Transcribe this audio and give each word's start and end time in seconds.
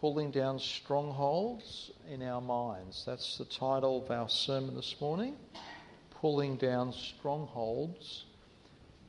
Pulling 0.00 0.30
Down 0.30 0.58
Strongholds 0.58 1.90
in 2.12 2.22
Our 2.22 2.42
Minds. 2.42 3.02
That's 3.06 3.38
the 3.38 3.46
title 3.46 4.02
of 4.04 4.10
our 4.10 4.28
sermon 4.28 4.74
this 4.74 4.94
morning. 5.00 5.36
Pulling 6.10 6.56
Down 6.56 6.92
Strongholds 6.92 8.26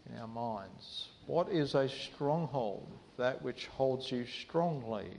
in 0.10 0.18
Our 0.18 0.30
Minds. 0.30 1.10
What 1.26 1.50
is 1.50 1.76
a 1.76 1.90
stronghold? 1.90 2.90
That 3.18 3.42
which 3.42 3.68
holds 3.68 4.10
you 4.10 4.26
strongly. 4.26 5.10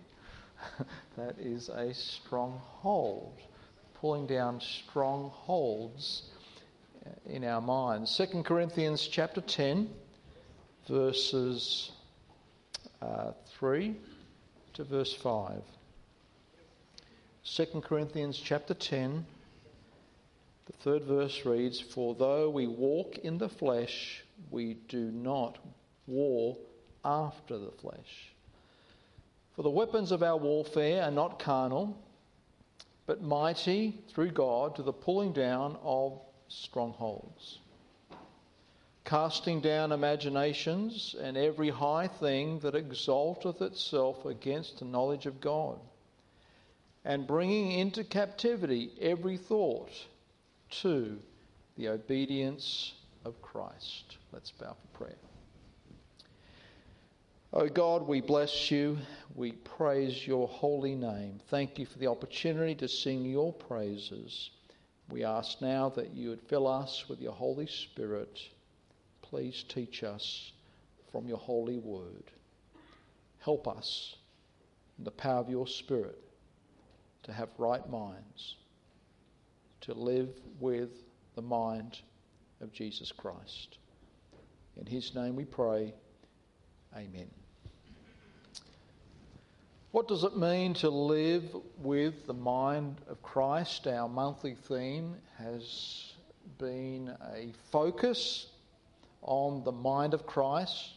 that 1.19 1.39
is 1.39 1.69
a 1.69 1.93
stronghold. 1.93 3.39
Pulling 4.01 4.27
down 4.27 4.63
strongholds 4.63 6.31
in 7.27 7.45
our 7.45 7.61
minds. 7.61 8.17
2 8.17 8.43
Corinthians 8.43 9.07
chapter 9.07 9.43
10, 9.43 9.91
verses 10.89 11.91
uh, 13.03 13.33
3 13.59 13.97
to 14.79 14.85
verse 14.85 15.13
5. 15.13 15.61
2 17.45 17.67
Corinthians 17.81 18.39
chapter 18.39 18.75
10, 18.75 19.27
the 20.67 20.73
third 20.73 21.03
verse 21.03 21.45
reads 21.45 21.81
For 21.81 22.15
though 22.15 22.49
we 22.49 22.69
walk 22.69 23.19
in 23.19 23.39
the 23.39 23.49
flesh, 23.49 24.23
we 24.53 24.75
do 24.87 25.11
not 25.11 25.59
war 26.07 26.57
after 27.05 27.59
the 27.59 27.73
flesh. 27.73 28.33
For 29.57 29.63
the 29.63 29.71
weapons 29.71 30.13
of 30.13 30.23
our 30.23 30.37
warfare 30.37 31.03
are 31.03 31.11
not 31.11 31.41
carnal, 31.41 32.01
but 33.07 33.21
mighty 33.21 33.99
through 34.15 34.31
God 34.31 34.77
to 34.77 34.85
the 34.85 34.93
pulling 34.93 35.33
down 35.33 35.77
of 35.83 36.21
strongholds, 36.47 37.59
casting 39.09 39.59
down 39.63 39.91
imaginations 39.91 41.17
and 41.19 41.35
every 41.35 41.71
high 41.71 42.07
thing 42.07 42.59
that 42.59 42.75
exalteth 42.75 43.63
itself 43.63 44.27
against 44.27 44.79
the 44.79 44.85
knowledge 44.85 45.25
of 45.25 45.41
God, 45.41 45.79
and 47.07 47.27
bringing 47.27 47.73
into 47.73 48.05
captivity 48.05 48.91
every 49.01 49.39
thought 49.39 49.91
to 50.69 51.19
the 51.79 51.89
obedience 51.89 52.93
of 53.25 53.41
Christ. 53.41 54.19
Let's 54.31 54.51
bow 54.51 54.77
for 54.79 54.99
prayer. 55.05 55.17
Oh 57.55 57.67
God, 57.67 58.07
we 58.07 58.21
bless 58.21 58.71
you. 58.71 58.99
We 59.35 59.53
praise 59.53 60.27
your 60.27 60.49
holy 60.49 60.95
name. 60.95 61.41
Thank 61.49 61.79
you 61.79 61.87
for 61.87 61.99
the 61.99 62.09
opportunity 62.09 62.75
to 62.75 62.89
sing 62.89 63.25
your 63.25 63.55
praises. 63.55 64.51
We 65.09 65.25
ask 65.25 65.63
now 65.63 65.89
that 65.97 66.13
you 66.13 66.29
would 66.29 66.43
fill 66.43 66.67
us 66.67 67.07
with 67.09 67.23
your 67.23 67.33
Holy 67.33 67.69
Spirit. 67.69 68.39
Please 69.31 69.65
teach 69.69 70.03
us 70.03 70.53
from 71.13 71.29
your 71.29 71.39
holy 71.39 71.79
word. 71.79 72.25
Help 73.41 73.69
us 73.69 74.17
in 74.99 75.05
the 75.05 75.11
power 75.11 75.41
of 75.41 75.51
your 75.51 75.67
Spirit 75.67 76.19
to 77.25 77.33
have 77.33 77.51
right 77.59 77.89
minds, 77.91 78.57
to 79.83 79.93
live 79.93 80.31
with 80.61 80.91
the 81.35 81.43
mind 81.43 81.99
of 82.63 82.73
Jesus 82.73 83.13
Christ. 83.13 83.77
In 84.79 84.87
his 84.87 85.15
name 85.15 85.37
we 85.37 85.45
pray. 85.45 85.93
Amen. 86.97 87.29
What 89.91 90.09
does 90.09 90.25
it 90.25 90.37
mean 90.37 90.75
to 90.75 90.89
live 90.89 91.45
with 91.79 92.27
the 92.27 92.35
mind 92.35 92.97
of 93.09 93.23
Christ? 93.23 93.87
Our 93.87 94.09
monthly 94.09 94.55
theme 94.55 95.17
has 95.37 96.13
been 96.59 97.15
a 97.35 97.53
focus 97.71 98.47
on 99.23 99.65
the 99.65 99.73
mind 99.73 100.15
of 100.15 100.27
Christ. 100.27 100.91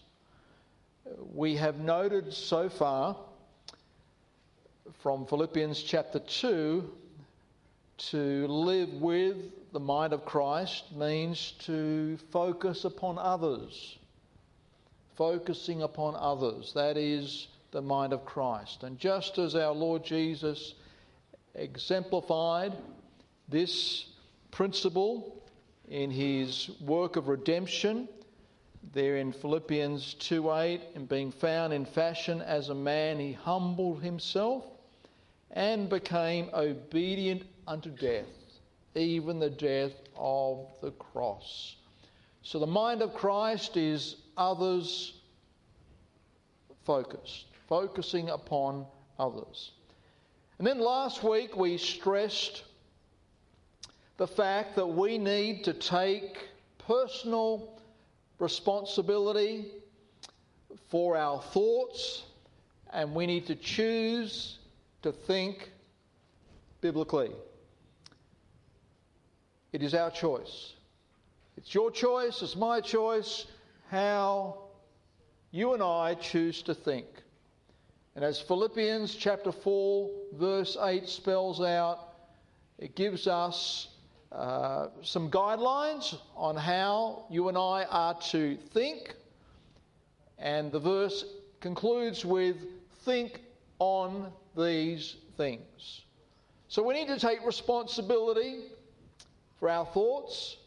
We 1.34 1.56
have 1.56 1.78
noted 1.78 2.34
so 2.34 2.70
far 2.70 3.18
from 5.02 5.26
Philippians 5.26 5.82
chapter 5.82 6.20
2 6.20 6.90
to 7.98 8.48
live 8.48 8.94
with 8.94 9.38
the 9.74 9.80
mind 9.80 10.14
of 10.14 10.26
Christ 10.26 10.92
means 10.96 11.54
to 11.66 12.18
focus 12.32 12.84
upon 12.86 13.18
others. 13.18 13.98
Focusing 15.16 15.82
upon 15.82 16.16
others. 16.16 16.74
That 16.74 16.98
is 16.98 17.48
the 17.72 17.82
mind 17.82 18.14
of 18.14 18.26
Christ. 18.26 18.84
And 18.84 18.98
just 18.98 19.38
as 19.38 19.56
our 19.56 19.74
Lord 19.74 20.04
Jesus 20.04 20.74
exemplified 21.56 22.74
this 23.48 24.06
principle 24.52 25.44
in 25.88 26.10
his 26.10 26.70
work 26.80 27.16
of 27.18 27.28
redemption, 27.28 28.08
there 28.94 29.18
in 29.18 29.32
Philippians 29.32 30.16
2:8, 30.16 30.82
and 30.96 31.08
being 31.08 31.32
found 31.32 31.74
in 31.74 31.86
fashion 31.86 32.42
as 32.42 32.70
a 32.70 32.76
man, 32.76 33.20
he 33.20 33.34
humbled 33.34 34.02
himself 34.02 34.66
and 35.52 35.90
became 35.90 36.50
obedient 36.54 37.44
unto 37.68 37.90
death, 37.90 38.60
even 38.96 39.40
the 39.40 39.50
death 39.50 39.94
of 40.16 40.68
the 40.82 40.92
cross. 40.92 41.76
So 42.44 42.60
the 42.60 42.68
mind 42.68 43.02
of 43.02 43.14
Christ 43.14 43.78
is 43.78 44.18
others 44.38 45.14
focused 46.84 47.46
focusing 47.72 48.30
upon 48.30 48.86
others. 49.18 49.72
And 50.58 50.68
then 50.68 50.82
last 50.82 51.24
week 51.24 51.56
we 51.56 51.78
stressed 51.78 52.66
the 54.18 54.28
fact 54.28 54.76
that 54.76 54.88
we 54.88 55.18
need 55.18 55.64
to 55.64 55.74
take 55.74 56.50
personal 56.80 57.81
responsibility 58.42 59.68
for 60.90 61.16
our 61.16 61.42
thoughts 61.42 62.24
and 62.92 63.14
we 63.14 63.26
need 63.26 63.46
to 63.48 63.56
choose 63.56 64.58
to 65.04 65.12
think 65.12 65.72
biblically. 66.82 67.32
It 69.72 69.84
is 69.84 69.94
our 69.94 70.12
choice. 70.12 70.74
It's 71.56 71.74
your 71.74 71.92
choice, 71.92 72.42
it's 72.42 72.56
my 72.56 72.82
choice, 72.82 73.46
how 73.90 74.58
you 75.52 75.74
and 75.74 75.84
I 75.84 76.16
choose 76.16 76.64
to 76.64 76.74
think. 76.74 77.06
And 78.16 78.26
as 78.26 78.42
Philippians 78.42 79.16
chapter 79.16 79.52
4, 79.52 80.10
verse 80.34 80.78
8 80.82 81.08
spells 81.08 81.62
out, 81.62 82.00
it 82.80 82.96
gives 82.96 83.28
us 83.28 83.88
uh, 84.32 84.88
some 85.02 85.30
guidelines 85.30 86.18
on 86.36 86.56
how 86.56 87.26
you 87.30 87.50
and 87.50 87.58
I 87.58 87.86
are 87.90 88.14
to 88.32 88.58
think. 88.74 89.16
And 90.38 90.72
the 90.72 90.80
verse 90.80 91.26
concludes 91.60 92.26
with, 92.26 92.58
Think 93.04 93.42
on 93.80 94.32
these 94.56 95.16
things. 95.36 96.02
So 96.68 96.84
we 96.84 96.94
need 96.94 97.08
to 97.08 97.20
take 97.20 97.46
responsibility 97.46 98.66
for 99.60 99.70
our 99.70 99.86
thoughts, 99.86 100.58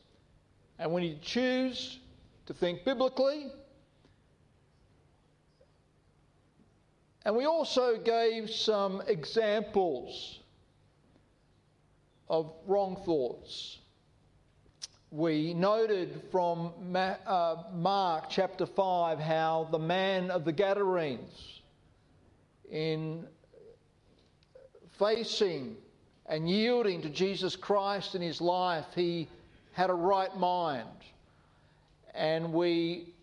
and 0.79 0.93
we 0.93 1.01
need 1.01 1.23
to 1.23 1.27
choose 1.27 2.01
to 2.47 2.55
think 2.55 2.85
biblically 2.85 3.53
And 7.25 7.35
we 7.35 7.47
also 7.47 7.97
gave 7.97 8.51
some 8.51 9.03
examples 9.07 10.41
of 12.29 12.53
wrong 12.67 12.97
thoughts. 13.05 13.79
We 15.11 15.55
noted 15.55 16.23
from 16.33 16.73
uh, 16.95 17.57
Mark 17.73 18.25
chapter 18.29 18.67
5 18.67 19.21
how 19.21 19.69
the 19.71 19.79
man 19.79 20.31
of 20.31 20.45
the 20.45 20.53
Gadarenes, 20.53 21.61
in 22.71 23.27
facing 24.99 25.77
and 26.27 26.49
yielding 26.49 27.03
to 27.03 27.11
Jesus 27.11 27.55
Christ 27.55 28.15
in 28.15 28.23
his 28.23 28.41
life, 28.41 28.87
he 28.95 29.29
had 29.73 29.91
a 29.91 29.95
right 29.95 30.35
mind. 30.37 30.89
And 32.15 32.53
we 32.53 33.15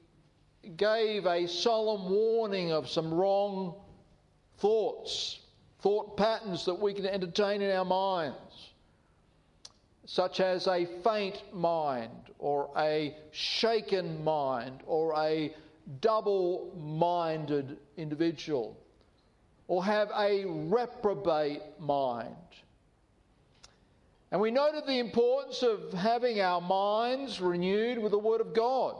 gave 0.77 1.25
a 1.25 1.47
solemn 1.47 2.09
warning 2.09 2.71
of 2.71 2.89
some 2.89 3.13
wrong 3.13 3.75
thoughts, 4.59 5.39
thought 5.81 6.15
patterns 6.17 6.65
that 6.65 6.79
we 6.79 6.93
can 6.93 7.05
entertain 7.05 7.61
in 7.61 7.75
our 7.75 7.85
minds, 7.85 8.37
such 10.11 10.41
as 10.41 10.67
a 10.67 10.85
faint 11.05 11.41
mind, 11.53 12.11
or 12.37 12.69
a 12.75 13.15
shaken 13.31 14.21
mind, 14.25 14.81
or 14.85 15.13
a 15.15 15.55
double 16.01 16.69
minded 16.77 17.77
individual, 17.95 18.77
or 19.69 19.81
have 19.85 20.11
a 20.17 20.43
reprobate 20.45 21.61
mind. 21.79 22.35
And 24.33 24.41
we 24.41 24.51
noted 24.51 24.85
the 24.85 24.99
importance 24.99 25.63
of 25.63 25.93
having 25.93 26.41
our 26.41 26.59
minds 26.59 27.39
renewed 27.39 27.97
with 27.97 28.11
the 28.11 28.19
Word 28.19 28.41
of 28.41 28.53
God. 28.53 28.97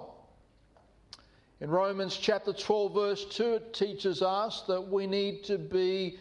In 1.60 1.70
Romans 1.70 2.16
chapter 2.16 2.54
12, 2.54 2.94
verse 2.94 3.26
2, 3.26 3.54
it 3.56 3.74
teaches 3.74 4.22
us 4.22 4.64
that 4.70 4.88
we 4.88 5.08
need 5.08 5.44
to 5.44 5.58
be 5.58 6.20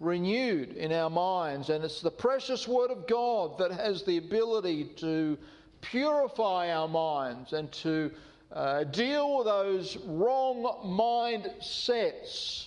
renewed 0.00 0.72
in 0.72 0.92
our 0.92 1.10
minds. 1.10 1.70
And 1.70 1.84
it's 1.84 2.00
the 2.00 2.10
precious 2.10 2.66
Word 2.66 2.90
of 2.90 3.06
God 3.06 3.58
that 3.58 3.70
has 3.70 4.02
the 4.02 4.16
ability 4.16 4.86
to 4.96 5.38
purify 5.82 6.72
our 6.72 6.88
minds 6.88 7.52
and 7.52 7.70
to 7.72 8.10
uh, 8.52 8.84
deal 8.84 9.38
with 9.38 9.46
those 9.46 9.96
wrong 10.06 10.62
mindsets 10.84 12.66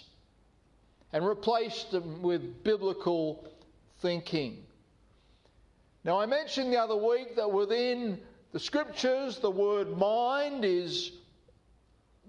and 1.12 1.26
replace 1.26 1.84
them 1.86 2.22
with 2.22 2.64
biblical 2.64 3.52
thinking. 4.00 4.64
Now, 6.04 6.20
I 6.20 6.26
mentioned 6.26 6.72
the 6.72 6.80
other 6.80 6.96
week 6.96 7.36
that 7.38 7.52
within 7.52 8.20
the 8.52 8.60
scriptures, 8.60 9.40
the 9.40 9.50
word 9.50 9.98
mind 9.98 10.64
is 10.66 11.12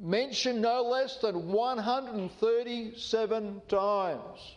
mentioned 0.00 0.62
no 0.62 0.82
less 0.82 1.18
than 1.18 1.52
137 1.52 3.62
times. 3.68 4.56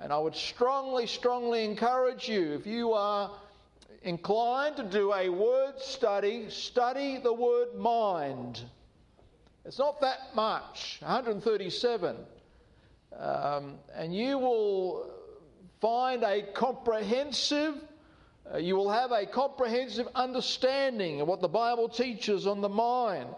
And 0.00 0.12
I 0.12 0.18
would 0.18 0.34
strongly, 0.34 1.06
strongly 1.06 1.64
encourage 1.64 2.26
you, 2.26 2.54
if 2.54 2.66
you 2.66 2.94
are 2.94 3.30
inclined 4.02 4.76
to 4.76 4.82
do 4.82 5.12
a 5.12 5.28
word 5.28 5.78
study, 5.78 6.46
study 6.48 7.18
the 7.22 7.32
word 7.32 7.74
mind. 7.74 8.62
It's 9.66 9.78
not 9.78 10.00
that 10.00 10.34
much, 10.34 10.98
137. 11.00 12.16
Um, 13.18 13.74
and 13.94 14.14
you 14.14 14.38
will 14.38 15.10
find 15.82 16.22
a 16.22 16.42
comprehensive, 16.54 17.74
uh, 18.52 18.56
you 18.56 18.76
will 18.76 18.90
have 18.90 19.12
a 19.12 19.26
comprehensive 19.26 20.08
understanding 20.14 21.20
of 21.20 21.28
what 21.28 21.42
the 21.42 21.48
Bible 21.48 21.90
teaches 21.90 22.46
on 22.46 22.62
the 22.62 22.70
mind. 22.70 23.34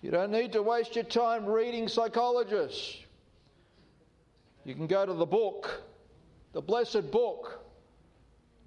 You 0.00 0.10
don't 0.10 0.30
need 0.30 0.52
to 0.52 0.62
waste 0.62 0.94
your 0.94 1.04
time 1.04 1.44
reading 1.44 1.86
psychologists. 1.86 2.96
You 4.64 4.74
can 4.74 4.86
go 4.86 5.06
to 5.06 5.14
the 5.14 5.26
book, 5.26 5.82
the 6.52 6.60
blessed 6.60 7.10
book. 7.10 7.60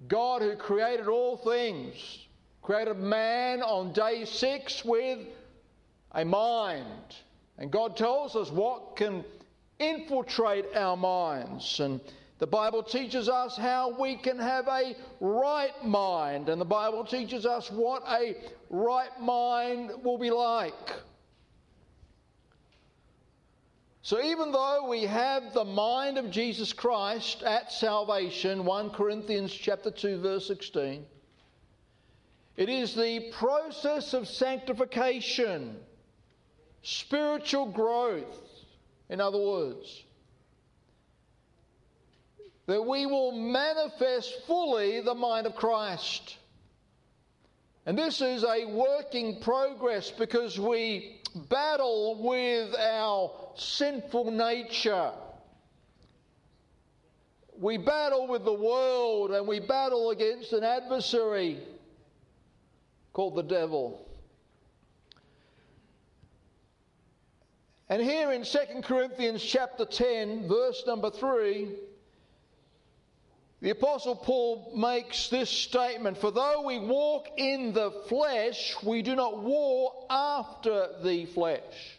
God, 0.08 0.42
who 0.42 0.54
created 0.56 1.08
all 1.08 1.36
things, 1.36 2.26
created 2.62 2.98
man 2.98 3.62
on 3.62 3.92
day 3.92 4.24
six 4.24 4.84
with 4.84 5.20
a 6.12 6.24
mind. 6.24 7.16
And 7.58 7.70
God 7.70 7.96
tells 7.96 8.36
us 8.36 8.50
what 8.50 8.96
can 8.96 9.24
infiltrate 9.78 10.66
our 10.74 10.96
minds. 10.96 11.80
And 11.80 12.00
the 12.38 12.46
Bible 12.46 12.82
teaches 12.82 13.28
us 13.28 13.56
how 13.56 13.98
we 13.98 14.16
can 14.16 14.38
have 14.38 14.66
a 14.68 14.94
right 15.20 15.84
mind. 15.84 16.48
And 16.48 16.60
the 16.60 16.66
Bible 16.66 17.04
teaches 17.04 17.46
us 17.46 17.70
what 17.70 18.02
a 18.08 18.36
right 18.68 19.20
mind 19.20 19.92
will 20.02 20.18
be 20.18 20.30
like. 20.30 20.74
So 24.04 24.22
even 24.22 24.52
though 24.52 24.86
we 24.86 25.04
have 25.04 25.54
the 25.54 25.64
mind 25.64 26.18
of 26.18 26.30
Jesus 26.30 26.74
Christ 26.74 27.42
at 27.42 27.72
salvation, 27.72 28.66
1 28.66 28.90
Corinthians 28.90 29.50
chapter 29.50 29.90
2 29.90 30.20
verse 30.20 30.46
16, 30.46 31.06
it 32.58 32.68
is 32.68 32.94
the 32.94 33.32
process 33.32 34.12
of 34.12 34.28
sanctification, 34.28 35.76
spiritual 36.82 37.64
growth, 37.64 38.42
in 39.08 39.22
other 39.22 39.38
words, 39.38 40.04
that 42.66 42.82
we 42.82 43.06
will 43.06 43.32
manifest 43.32 44.34
fully 44.46 45.00
the 45.00 45.14
mind 45.14 45.46
of 45.46 45.56
Christ. 45.56 46.36
And 47.86 47.96
this 47.96 48.20
is 48.20 48.44
a 48.44 48.66
working 48.66 49.40
progress 49.40 50.10
because 50.10 50.60
we 50.60 51.22
battle 51.34 52.22
with 52.22 52.74
our 52.74 53.30
sinful 53.56 54.30
nature. 54.30 55.12
We 57.58 57.76
battle 57.76 58.26
with 58.26 58.44
the 58.44 58.52
world 58.52 59.30
and 59.30 59.46
we 59.46 59.60
battle 59.60 60.10
against 60.10 60.52
an 60.52 60.64
adversary 60.64 61.58
called 63.12 63.36
the 63.36 63.42
devil. 63.42 64.08
And 67.88 68.02
here 68.02 68.32
in 68.32 68.44
2 68.44 68.58
Corinthians 68.82 69.42
chapter 69.42 69.84
10, 69.84 70.48
verse 70.48 70.82
number 70.86 71.10
3, 71.10 71.68
the 73.64 73.70
Apostle 73.70 74.14
Paul 74.14 74.74
makes 74.76 75.30
this 75.30 75.48
statement 75.48 76.18
For 76.18 76.30
though 76.30 76.66
we 76.66 76.78
walk 76.78 77.28
in 77.38 77.72
the 77.72 77.90
flesh, 78.10 78.76
we 78.82 79.00
do 79.00 79.16
not 79.16 79.42
war 79.42 80.04
after 80.10 80.88
the 81.02 81.24
flesh. 81.24 81.98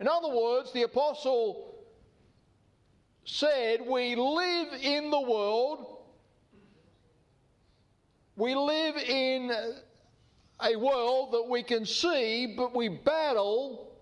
In 0.00 0.06
other 0.06 0.28
words, 0.28 0.70
the 0.74 0.82
Apostle 0.82 1.74
said, 3.24 3.80
We 3.86 4.14
live 4.16 4.68
in 4.82 5.08
the 5.10 5.22
world, 5.22 5.96
we 8.36 8.54
live 8.54 8.96
in 8.98 9.50
a 10.62 10.76
world 10.76 11.32
that 11.32 11.46
we 11.48 11.62
can 11.62 11.86
see, 11.86 12.52
but 12.54 12.76
we 12.76 12.88
battle 12.88 13.96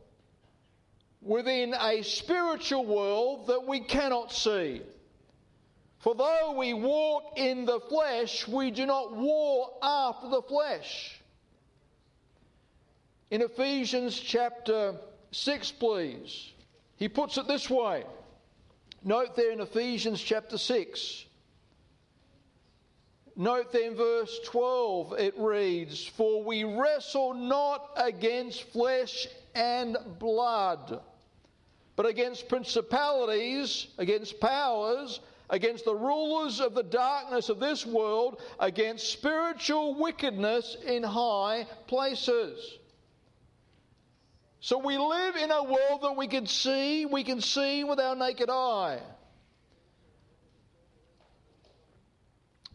within 1.22 1.72
a 1.80 2.02
spiritual 2.02 2.84
world 2.84 3.46
that 3.46 3.64
we 3.64 3.78
cannot 3.78 4.32
see. 4.32 4.82
For 5.98 6.14
though 6.14 6.54
we 6.56 6.74
walk 6.74 7.32
in 7.36 7.64
the 7.64 7.80
flesh, 7.80 8.46
we 8.46 8.70
do 8.70 8.86
not 8.86 9.14
war 9.14 9.72
after 9.82 10.28
the 10.28 10.42
flesh. 10.42 11.20
In 13.30 13.42
Ephesians 13.42 14.18
chapter 14.18 14.94
6, 15.32 15.72
please, 15.72 16.52
he 16.96 17.08
puts 17.08 17.36
it 17.36 17.48
this 17.48 17.68
way. 17.68 18.04
Note 19.04 19.34
there 19.34 19.50
in 19.50 19.60
Ephesians 19.60 20.20
chapter 20.20 20.56
6. 20.56 21.24
Note 23.36 23.72
there 23.72 23.90
in 23.90 23.96
verse 23.96 24.38
12, 24.46 25.12
it 25.18 25.34
reads, 25.36 26.04
For 26.04 26.42
we 26.42 26.64
wrestle 26.64 27.34
not 27.34 27.90
against 27.96 28.62
flesh 28.70 29.26
and 29.54 29.96
blood, 30.18 31.00
but 31.96 32.06
against 32.06 32.48
principalities, 32.48 33.88
against 33.98 34.40
powers 34.40 35.20
against 35.50 35.84
the 35.84 35.94
rulers 35.94 36.60
of 36.60 36.74
the 36.74 36.82
darkness 36.82 37.48
of 37.48 37.58
this 37.58 37.86
world, 37.86 38.40
against 38.58 39.10
spiritual 39.10 39.98
wickedness 39.98 40.76
in 40.84 41.02
high 41.02 41.66
places. 41.86 42.78
So 44.60 44.78
we 44.78 44.98
live 44.98 45.36
in 45.36 45.50
a 45.50 45.62
world 45.62 46.02
that 46.02 46.16
we 46.16 46.26
can 46.26 46.46
see, 46.46 47.06
we 47.06 47.24
can 47.24 47.40
see 47.40 47.84
with 47.84 48.00
our 48.00 48.16
naked 48.16 48.50
eye. 48.50 49.00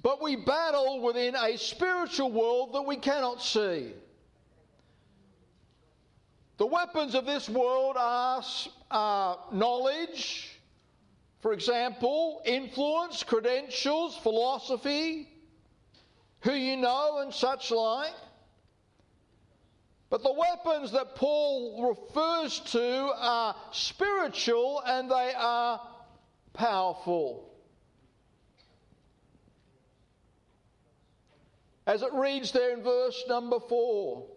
But 0.02 0.22
we 0.22 0.36
battle 0.36 1.02
within 1.02 1.36
a 1.36 1.58
spiritual 1.58 2.31
world 2.31 2.74
that 2.74 2.81
we 2.81 2.98
cannot 2.98 3.42
see. 3.42 3.94
The 6.58 6.66
weapons 6.66 7.16
of 7.16 7.25
this 7.25 7.50
world 7.50 7.96
are, 7.98 8.44
are 8.92 9.40
knowledge, 9.52 10.52
for 11.44 11.51
example, 11.51 12.41
influence, 12.46 13.22
credentials, 13.22 14.15
philosophy, 14.15 15.27
who 16.39 16.53
you 16.53 16.77
know, 16.77 17.17
and 17.20 17.34
such 17.34 17.70
like. 17.70 18.13
But 20.10 20.24
the 20.24 20.32
weapons 20.32 20.94
that 20.94 21.15
Paul 21.15 21.89
refers 21.89 22.62
to 22.72 23.12
are 23.17 23.58
spiritual 23.74 24.82
and 24.86 25.12
they 25.12 25.34
are 25.36 25.82
powerful. 26.53 27.51
As 31.86 32.03
it 32.03 32.13
reads 32.13 32.53
there 32.53 32.72
in 32.72 32.84
verse 32.84 33.22
number 33.27 33.60
four 33.60 34.27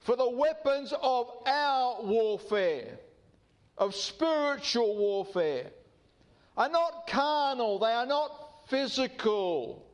For 0.00 0.16
the 0.16 0.30
weapons 0.30 0.94
of 0.98 1.30
our 1.44 2.02
warfare, 2.02 2.98
of 3.76 3.94
spiritual 3.94 4.96
warfare, 4.96 5.72
are 6.58 6.68
not 6.68 7.06
carnal, 7.06 7.78
they 7.78 7.92
are 7.92 8.04
not 8.04 8.66
physical, 8.66 9.86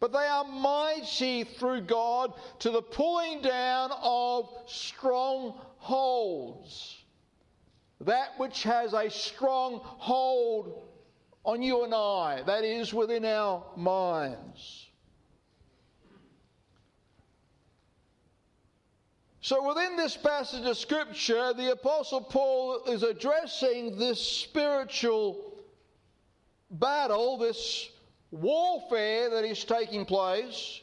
but 0.00 0.12
they 0.12 0.18
are 0.18 0.44
mighty 0.44 1.44
through 1.44 1.82
God 1.82 2.34
to 2.58 2.70
the 2.70 2.82
pulling 2.82 3.40
down 3.42 3.92
of 4.02 4.50
strongholds. 4.66 5.54
That 8.00 8.36
which 8.38 8.64
has 8.64 8.92
a 8.92 9.08
strong 9.08 9.78
hold 9.82 10.82
on 11.44 11.62
you 11.62 11.84
and 11.84 11.94
I, 11.94 12.42
that 12.44 12.64
is 12.64 12.92
within 12.92 13.24
our 13.24 13.64
minds. 13.76 14.88
So, 19.44 19.68
within 19.68 19.96
this 19.96 20.16
passage 20.16 20.64
of 20.66 20.76
Scripture, 20.76 21.52
the 21.52 21.72
Apostle 21.72 22.20
Paul 22.20 22.84
is 22.86 23.02
addressing 23.02 23.98
this 23.98 24.20
spiritual 24.20 25.51
battle, 26.72 27.36
this 27.36 27.88
warfare 28.30 29.30
that 29.30 29.44
is 29.44 29.64
taking 29.64 30.04
place. 30.04 30.80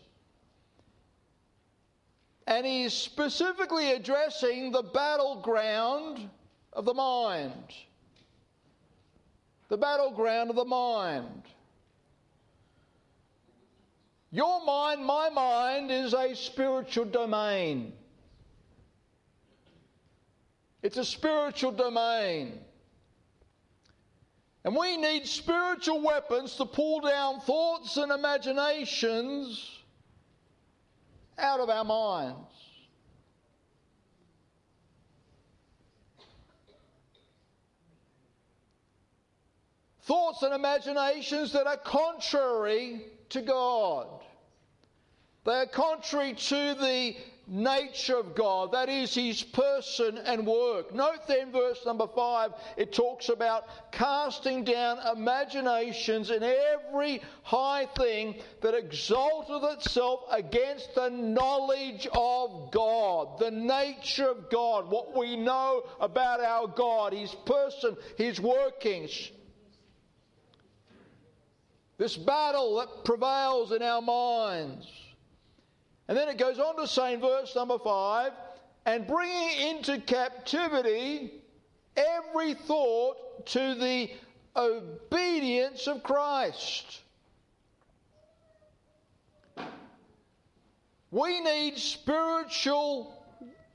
And 2.47 2.65
he's 2.65 2.93
specifically 2.93 3.91
addressing 3.91 4.71
the 4.71 4.83
battleground 4.83 6.29
of 6.73 6.85
the 6.85 6.93
mind. 6.93 7.73
The 9.67 9.77
battleground 9.77 10.49
of 10.49 10.55
the 10.55 10.65
mind. 10.65 11.43
Your 14.31 14.63
mind, 14.63 15.03
my 15.03 15.29
mind, 15.29 15.91
is 15.91 16.13
a 16.13 16.35
spiritual 16.35 17.05
domain. 17.05 17.93
It's 20.81 20.97
a 20.97 21.05
spiritual 21.05 21.71
domain. 21.71 22.59
And 24.63 24.75
we 24.75 24.97
need 24.97 25.25
spiritual 25.25 26.01
weapons 26.01 26.55
to 26.55 26.65
pull 26.65 27.01
down 27.01 27.39
thoughts 27.41 27.95
and 27.97 28.11
imaginations 28.11 29.79
out 31.37 31.59
of 31.61 31.69
our 31.69 31.85
minds. 31.85 32.49
Thoughts 40.01 40.41
and 40.41 40.53
imaginations 40.53 41.53
that 41.53 41.67
are 41.67 41.77
contrary 41.77 43.05
to 43.29 43.41
God. 43.41 44.07
They 45.45 45.51
are 45.51 45.67
contrary 45.67 46.33
to 46.33 46.75
the 46.75 47.15
nature 47.49 48.17
of 48.17 48.35
God, 48.35 48.71
that 48.71 48.89
is, 48.89 49.13
his 49.13 49.43
person 49.43 50.17
and 50.17 50.45
work. 50.45 50.93
Note 50.93 51.27
then, 51.27 51.51
verse 51.51 51.79
number 51.85 52.07
five, 52.07 52.51
it 52.77 52.93
talks 52.93 53.29
about 53.29 53.91
casting 53.91 54.63
down 54.63 54.99
imaginations 55.15 56.29
and 56.29 56.43
every 56.43 57.21
high 57.43 57.87
thing 57.97 58.35
that 58.61 58.75
exalteth 58.75 59.77
itself 59.77 60.21
against 60.31 60.93
the 60.95 61.09
knowledge 61.09 62.07
of 62.13 62.71
God, 62.71 63.39
the 63.39 63.51
nature 63.51 64.29
of 64.29 64.49
God, 64.49 64.89
what 64.89 65.17
we 65.17 65.35
know 65.35 65.83
about 65.99 66.39
our 66.39 66.67
God, 66.67 67.13
his 67.13 67.33
person, 67.45 67.97
his 68.17 68.39
workings. 68.39 69.31
This 71.97 72.15
battle 72.15 72.77
that 72.77 73.03
prevails 73.03 73.73
in 73.73 73.81
our 73.81 74.01
minds. 74.01 74.87
And 76.09 76.17
then 76.17 76.27
it 76.27 76.39
goes 76.39 76.57
on 76.57 76.75
to 76.77 76.87
say 76.87 77.13
in 77.13 77.21
verse 77.21 77.55
number 77.55 77.77
five, 77.77 78.31
and 78.87 79.05
bringing 79.05 79.69
into 79.69 79.99
captivity 79.99 81.31
every 81.95 82.55
thought 82.55 83.45
to 83.45 83.75
the 83.75 84.09
obedience 84.55 85.85
of 85.85 86.01
Christ. 86.01 87.01
We 91.11 91.41
need 91.41 91.77
spiritual 91.77 93.23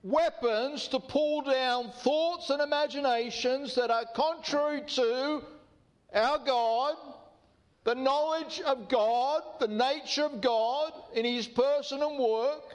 weapons 0.02 0.88
to 0.88 0.98
pull 0.98 1.42
down 1.42 1.92
thoughts 1.92 2.50
and 2.50 2.60
imaginations 2.60 3.76
that 3.76 3.92
are 3.92 4.06
contrary 4.12 4.82
to 4.88 5.40
our 6.12 6.38
God 6.38 6.96
the 7.84 7.94
knowledge 7.94 8.60
of 8.64 8.88
God, 8.88 9.42
the 9.60 9.68
nature 9.68 10.24
of 10.24 10.40
God 10.40 10.92
in 11.14 11.24
His 11.24 11.46
person 11.46 12.02
and 12.02 12.18
work, 12.18 12.74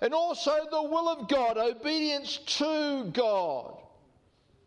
and 0.00 0.14
also 0.14 0.52
the 0.70 0.82
will 0.82 1.08
of 1.08 1.28
God, 1.28 1.58
obedience 1.58 2.38
to 2.58 3.10
God. 3.12 3.76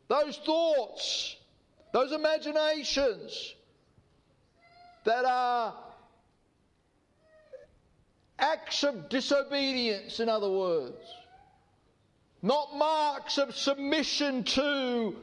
Those 0.08 0.38
thoughts, 0.38 1.36
those 1.94 2.12
imaginations 2.12 3.56
that 5.06 5.26
are 5.26 5.74
acts 8.38 8.84
of 8.84 9.10
disobedience, 9.10 10.20
in 10.20 10.28
other 10.28 10.50
words, 10.50 10.98
not 12.42 12.76
marks 12.76 13.38
of 13.38 13.56
submission 13.56 14.44
to 14.44 15.16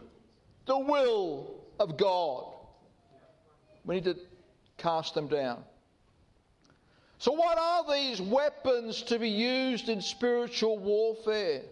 the 0.67 0.79
will 0.79 1.55
of 1.79 1.97
God. 1.97 2.52
We 3.85 3.97
need 3.97 4.05
to 4.05 4.17
cast 4.79 5.15
them 5.15 5.29
down. 5.29 5.65
So, 7.19 7.33
what 7.33 7.59
are 7.59 7.85
these 7.93 8.21
weapons 8.21 9.03
to 9.03 9.19
be 9.19 9.29
used 9.29 9.89
in 9.89 10.01
spiritual 10.01 10.79
warfare? 10.79 11.63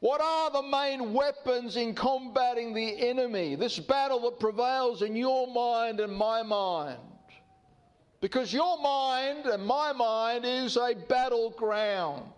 What 0.00 0.22
are 0.22 0.50
the 0.50 0.62
main 0.62 1.12
weapons 1.12 1.76
in 1.76 1.94
combating 1.94 2.72
the 2.72 3.08
enemy? 3.08 3.54
This 3.54 3.78
battle 3.78 4.20
that 4.22 4.40
prevails 4.40 5.02
in 5.02 5.14
your 5.14 5.46
mind 5.46 6.00
and 6.00 6.14
my 6.14 6.42
mind. 6.42 6.98
Because 8.20 8.52
your 8.52 8.78
mind 8.80 9.46
and 9.46 9.64
my 9.64 9.92
mind 9.92 10.44
is 10.46 10.76
a 10.76 10.94
battleground. 11.08 12.30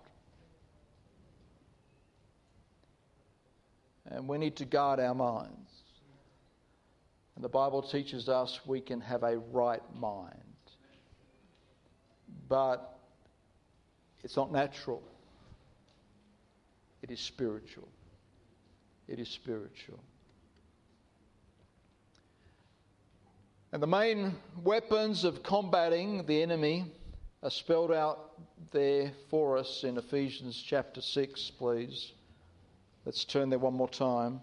And 4.07 4.29
we 4.29 4.39
need 4.39 4.57
to 4.57 4.65
guard 4.65 5.01
our 5.01 5.15
minds. 5.15 5.62
And 7.43 7.45
the 7.51 7.59
Bible 7.59 7.83
teaches 7.83 8.29
us 8.29 8.61
we 8.67 8.81
can 8.81 9.01
have 9.01 9.25
a 9.25 9.39
right 9.39 9.83
mind. 9.97 10.37
But 12.49 13.01
it's 14.23 14.37
not 14.37 14.53
natural, 14.53 15.03
it 17.03 17.11
is 17.11 17.19
spiritual. 17.19 17.89
It 19.09 19.19
is 19.19 19.29
spiritual. 19.29 19.99
And 23.73 23.83
the 23.83 23.89
main 23.89 24.37
weapons 24.63 25.25
of 25.25 25.43
combating 25.43 26.25
the 26.27 26.43
enemy 26.43 26.93
are 27.43 27.51
spelled 27.51 27.91
out 27.91 28.41
there 28.71 29.11
for 29.31 29.59
us 29.59 29.83
in 29.83 29.99
Ephesians 29.99 30.63
chapter 30.65 31.01
6, 31.01 31.51
please. 31.59 32.13
Let's 33.05 33.25
turn 33.25 33.51
there 33.51 33.59
one 33.59 33.75
more 33.75 33.89
time. 33.89 34.43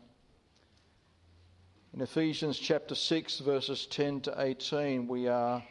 In 1.91 2.01
Ephesians 2.01 2.60
chapter 2.60 2.93
6, 2.93 3.39
verses 3.39 3.88
10 3.88 4.22
to 4.22 4.36
18, 4.38 5.08
we 5.08 5.27
are 5.27 5.63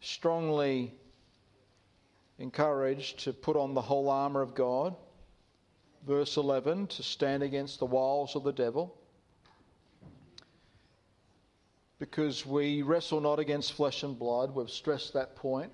strongly 0.00 0.92
encouraged 2.40 3.20
to 3.20 3.32
put 3.32 3.56
on 3.56 3.72
the 3.72 3.80
whole 3.80 4.10
armour 4.10 4.42
of 4.42 4.56
God. 4.56 4.96
Verse 6.04 6.36
11, 6.36 6.88
to 6.88 7.04
stand 7.04 7.44
against 7.44 7.78
the 7.78 7.86
wiles 7.86 8.34
of 8.34 8.42
the 8.42 8.52
devil. 8.52 8.98
Because 12.00 12.44
we 12.44 12.82
wrestle 12.82 13.20
not 13.20 13.38
against 13.38 13.74
flesh 13.74 14.02
and 14.02 14.18
blood, 14.18 14.52
we've 14.52 14.68
stressed 14.68 15.12
that 15.12 15.36
point. 15.36 15.70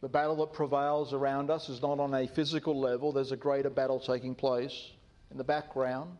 The 0.00 0.08
battle 0.08 0.36
that 0.36 0.54
prevails 0.54 1.12
around 1.12 1.50
us 1.50 1.68
is 1.68 1.82
not 1.82 2.00
on 2.00 2.14
a 2.14 2.26
physical 2.26 2.80
level, 2.80 3.12
there's 3.12 3.32
a 3.32 3.36
greater 3.36 3.70
battle 3.70 4.00
taking 4.00 4.34
place 4.34 4.92
in 5.30 5.36
the 5.36 5.44
background 5.44 6.16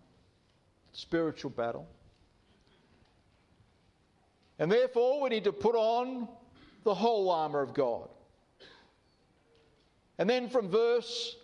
spiritual 0.96 1.50
battle. 1.50 1.86
And 4.58 4.72
therefore, 4.72 5.20
we 5.20 5.28
need 5.28 5.44
to 5.44 5.52
put 5.52 5.74
on 5.74 6.26
the 6.84 6.94
whole 6.94 7.30
armour 7.30 7.60
of 7.60 7.74
God. 7.74 8.08
And 10.18 10.28
then 10.28 10.48
from 10.48 10.70
verse 10.70 11.36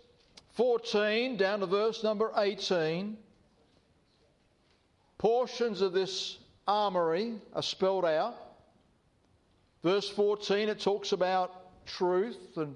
14 0.55 1.37
down 1.37 1.59
to 1.59 1.67
verse 1.67 2.03
number 2.03 2.31
18, 2.35 3.15
portions 5.19 5.81
of 5.81 5.93
this 5.93 6.39
armoury 6.67 7.35
are 7.53 7.61
spelled 7.61 8.05
out. 8.05 8.35
Verse 9.83 10.09
14, 10.09 10.69
it 10.69 10.79
talks 10.79 11.11
about 11.11 11.85
truth 11.85 12.57
and 12.57 12.75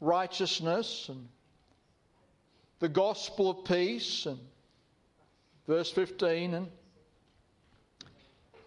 righteousness 0.00 1.06
and 1.08 1.26
the 2.80 2.88
gospel 2.90 3.48
of 3.48 3.64
peace 3.64 4.26
and 4.26 4.38
verse 5.66 5.90
15 5.90 6.54
and 6.54 6.68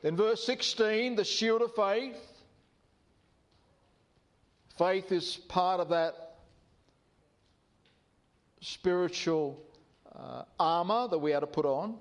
then 0.02 0.16
verse 0.16 0.44
16 0.46 1.16
the 1.16 1.24
shield 1.24 1.62
of 1.62 1.74
faith. 1.76 2.16
Faith 4.78 5.12
is 5.12 5.38
part 5.48 5.80
of 5.80 5.90
that 5.90 6.38
spiritual 8.62 9.60
uh, 10.16 10.44
armor 10.60 11.08
that 11.08 11.18
we 11.18 11.34
are 11.34 11.40
to 11.40 11.48
put 11.48 11.66
on. 11.66 11.96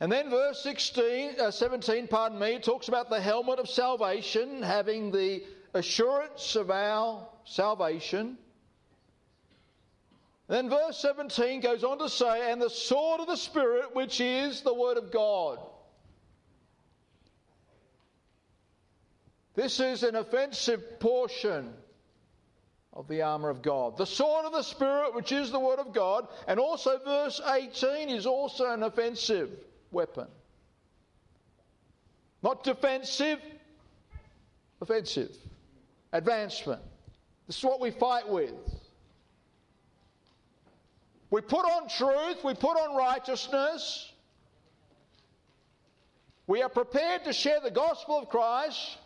And 0.00 0.10
then 0.10 0.30
verse 0.30 0.60
16 0.62 1.38
uh, 1.38 1.50
17 1.50 2.08
pardon 2.08 2.38
me 2.38 2.58
talks 2.58 2.88
about 2.88 3.08
the 3.08 3.20
helmet 3.20 3.58
of 3.58 3.68
salvation 3.68 4.62
having 4.62 5.12
the 5.12 5.44
assurance 5.74 6.56
of 6.56 6.70
our 6.70 7.26
salvation 7.44 8.36
then 10.52 10.68
verse 10.68 10.98
17 10.98 11.60
goes 11.60 11.82
on 11.82 11.98
to 11.98 12.10
say, 12.10 12.52
and 12.52 12.60
the 12.60 12.68
sword 12.68 13.22
of 13.22 13.26
the 13.26 13.36
Spirit, 13.36 13.94
which 13.94 14.20
is 14.20 14.60
the 14.60 14.74
Word 14.74 14.98
of 14.98 15.10
God. 15.10 15.58
This 19.54 19.80
is 19.80 20.02
an 20.02 20.14
offensive 20.14 21.00
portion 21.00 21.72
of 22.92 23.08
the 23.08 23.22
armour 23.22 23.48
of 23.48 23.62
God. 23.62 23.96
The 23.96 24.04
sword 24.04 24.44
of 24.44 24.52
the 24.52 24.62
Spirit, 24.62 25.14
which 25.14 25.32
is 25.32 25.50
the 25.50 25.58
Word 25.58 25.78
of 25.78 25.94
God, 25.94 26.28
and 26.46 26.60
also 26.60 26.98
verse 27.02 27.40
18 27.46 28.10
is 28.10 28.26
also 28.26 28.70
an 28.70 28.82
offensive 28.82 29.48
weapon. 29.90 30.26
Not 32.42 32.62
defensive, 32.62 33.38
offensive. 34.82 35.34
Advancement. 36.12 36.82
This 37.46 37.56
is 37.56 37.64
what 37.64 37.80
we 37.80 37.90
fight 37.90 38.28
with. 38.28 38.71
We 41.32 41.40
put 41.40 41.64
on 41.64 41.88
truth, 41.88 42.44
we 42.44 42.52
put 42.52 42.76
on 42.76 42.94
righteousness. 42.94 44.12
We 46.46 46.60
are 46.60 46.68
prepared 46.68 47.24
to 47.24 47.32
share 47.32 47.58
the 47.58 47.70
gospel 47.70 48.18
of 48.18 48.28
Christ. 48.28 48.98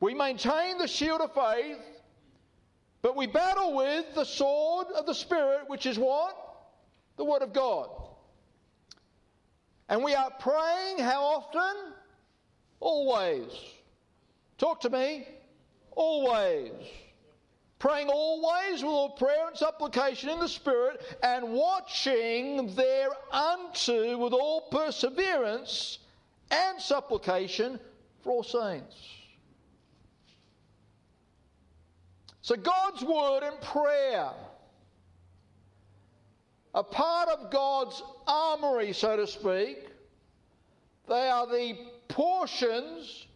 We 0.00 0.14
maintain 0.14 0.78
the 0.78 0.88
shield 0.88 1.20
of 1.20 1.34
faith. 1.34 1.76
But 3.02 3.14
we 3.14 3.26
battle 3.26 3.76
with 3.76 4.06
the 4.14 4.24
sword 4.24 4.86
of 4.96 5.04
the 5.04 5.12
Spirit, 5.12 5.64
which 5.66 5.84
is 5.84 5.98
what? 5.98 6.34
The 7.18 7.26
Word 7.26 7.42
of 7.42 7.52
God. 7.52 7.90
And 9.90 10.02
we 10.02 10.14
are 10.14 10.30
praying 10.30 11.00
how 11.00 11.22
often? 11.24 11.92
Always. 12.80 13.50
Talk 14.56 14.80
to 14.80 14.88
me. 14.88 15.28
Always. 15.90 16.72
Praying 17.80 18.08
always 18.08 18.82
with 18.82 18.92
all 18.92 19.10
prayer 19.10 19.48
and 19.48 19.56
supplication 19.56 20.28
in 20.28 20.38
the 20.38 20.48
Spirit, 20.48 21.00
and 21.22 21.52
watching 21.52 22.72
thereunto 22.74 24.18
with 24.18 24.32
all 24.32 24.68
perseverance 24.70 25.98
and 26.50 26.80
supplication 26.80 27.80
for 28.22 28.32
all 28.32 28.42
saints. 28.44 28.94
So, 32.42 32.54
God's 32.54 33.02
Word 33.02 33.42
and 33.42 33.60
prayer 33.62 34.30
a 36.74 36.84
part 36.84 37.28
of 37.28 37.50
God's 37.50 38.02
armory, 38.26 38.92
so 38.92 39.16
to 39.16 39.26
speak. 39.26 39.88
They 41.08 41.28
are 41.28 41.46
the 41.46 41.76
portions 42.08 43.26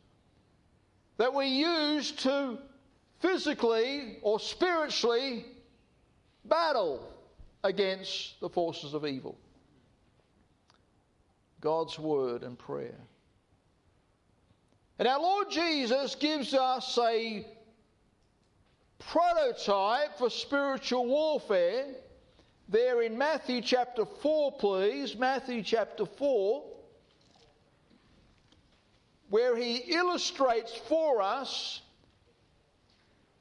that 1.17 1.33
we 1.33 1.47
use 1.47 2.13
to 2.13 2.59
physically 3.21 4.19
or 4.23 4.39
spiritually 4.39 5.45
battle 6.45 7.07
against 7.63 8.41
the 8.41 8.49
forces 8.49 8.95
of 8.95 9.07
evil. 9.07 9.39
God's 11.61 11.99
word 11.99 12.43
and 12.43 12.59
prayer. 12.59 13.01
And 14.99 15.09
our 15.09 15.21
Lord 15.21 15.51
Jesus 15.51 16.15
gives 16.15 16.55
us 16.55 16.99
a 16.99 17.47
prototype 18.99 20.19
for 20.19 20.31
spiritual 20.31 21.07
warfare 21.07 21.87
there 22.69 23.03
in 23.03 23.19
Matthew 23.19 23.61
chapter 23.61 24.05
4, 24.05 24.53
please. 24.53 25.17
Matthew 25.17 25.63
chapter 25.63 26.07
4, 26.07 26.65
where 29.29 29.57
he 29.57 29.77
illustrates 29.77 30.75
for 30.89 31.21
us 31.21 31.83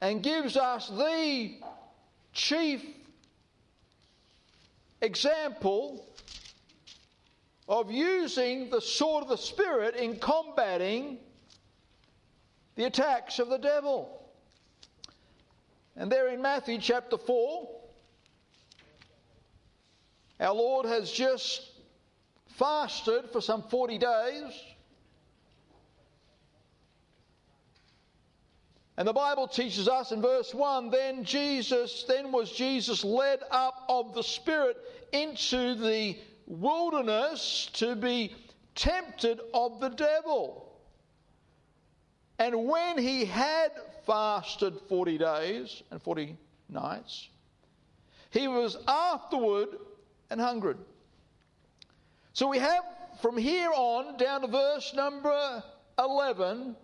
and 0.04 0.22
gives 0.22 0.54
us 0.58 0.88
the 0.88 1.54
chief 2.34 2.84
example 5.00 6.06
of 7.66 7.90
using 7.90 8.68
the 8.68 8.82
sword 8.82 9.22
of 9.22 9.30
the 9.30 9.38
Spirit 9.38 9.96
in 9.96 10.16
combating 10.18 11.16
the 12.74 12.84
attacks 12.84 13.38
of 13.38 13.48
the 13.48 13.56
devil. 13.56 14.30
And 15.96 16.12
there 16.12 16.28
in 16.28 16.42
Matthew 16.42 16.76
chapter 16.82 17.16
4, 17.16 17.66
our 20.38 20.54
Lord 20.54 20.84
has 20.84 21.10
just 21.10 21.62
fasted 22.58 23.30
for 23.32 23.40
some 23.40 23.62
40 23.70 23.96
days. 23.96 24.52
And 28.96 29.08
the 29.08 29.12
Bible 29.12 29.48
teaches 29.48 29.88
us 29.88 30.12
in 30.12 30.22
verse 30.22 30.54
1 30.54 30.90
then 30.90 31.24
Jesus, 31.24 32.04
then 32.06 32.30
was 32.30 32.52
Jesus 32.52 33.04
led 33.04 33.40
up 33.50 33.84
of 33.88 34.14
the 34.14 34.22
Spirit 34.22 34.76
into 35.12 35.74
the 35.74 36.16
wilderness 36.46 37.70
to 37.74 37.96
be 37.96 38.34
tempted 38.74 39.40
of 39.52 39.80
the 39.80 39.88
devil. 39.88 40.72
And 42.38 42.66
when 42.66 42.98
he 42.98 43.24
had 43.24 43.70
fasted 44.06 44.74
40 44.88 45.18
days 45.18 45.82
and 45.90 46.00
40 46.00 46.36
nights, 46.68 47.28
he 48.30 48.48
was 48.48 48.76
afterward 48.86 49.68
and 50.30 50.40
hungered. 50.40 50.78
So 52.32 52.48
we 52.48 52.58
have 52.58 52.84
from 53.22 53.36
here 53.36 53.70
on 53.72 54.16
down 54.16 54.40
to 54.40 54.48
verse 54.48 54.92
number 54.94 55.62
11, 55.98 56.74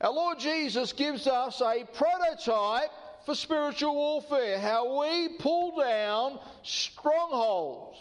our 0.00 0.12
Lord 0.12 0.38
Jesus 0.38 0.92
gives 0.92 1.26
us 1.26 1.60
a 1.60 1.84
prototype 1.94 2.90
for 3.24 3.34
spiritual 3.34 3.94
warfare, 3.94 4.58
how 4.58 5.00
we 5.00 5.30
pull 5.38 5.78
down 5.78 6.38
strongholds. 6.62 7.98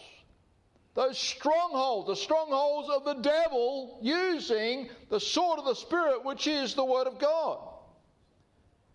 Those 0.94 1.18
strongholds, 1.18 2.08
the 2.08 2.16
strongholds 2.16 2.90
of 2.90 3.04
the 3.04 3.22
devil, 3.22 4.00
using 4.02 4.90
the 5.10 5.20
sword 5.20 5.60
of 5.60 5.66
the 5.66 5.76
Spirit, 5.76 6.24
which 6.24 6.48
is 6.48 6.74
the 6.74 6.86
Word 6.86 7.08
of 7.08 7.20
God. 7.20 7.60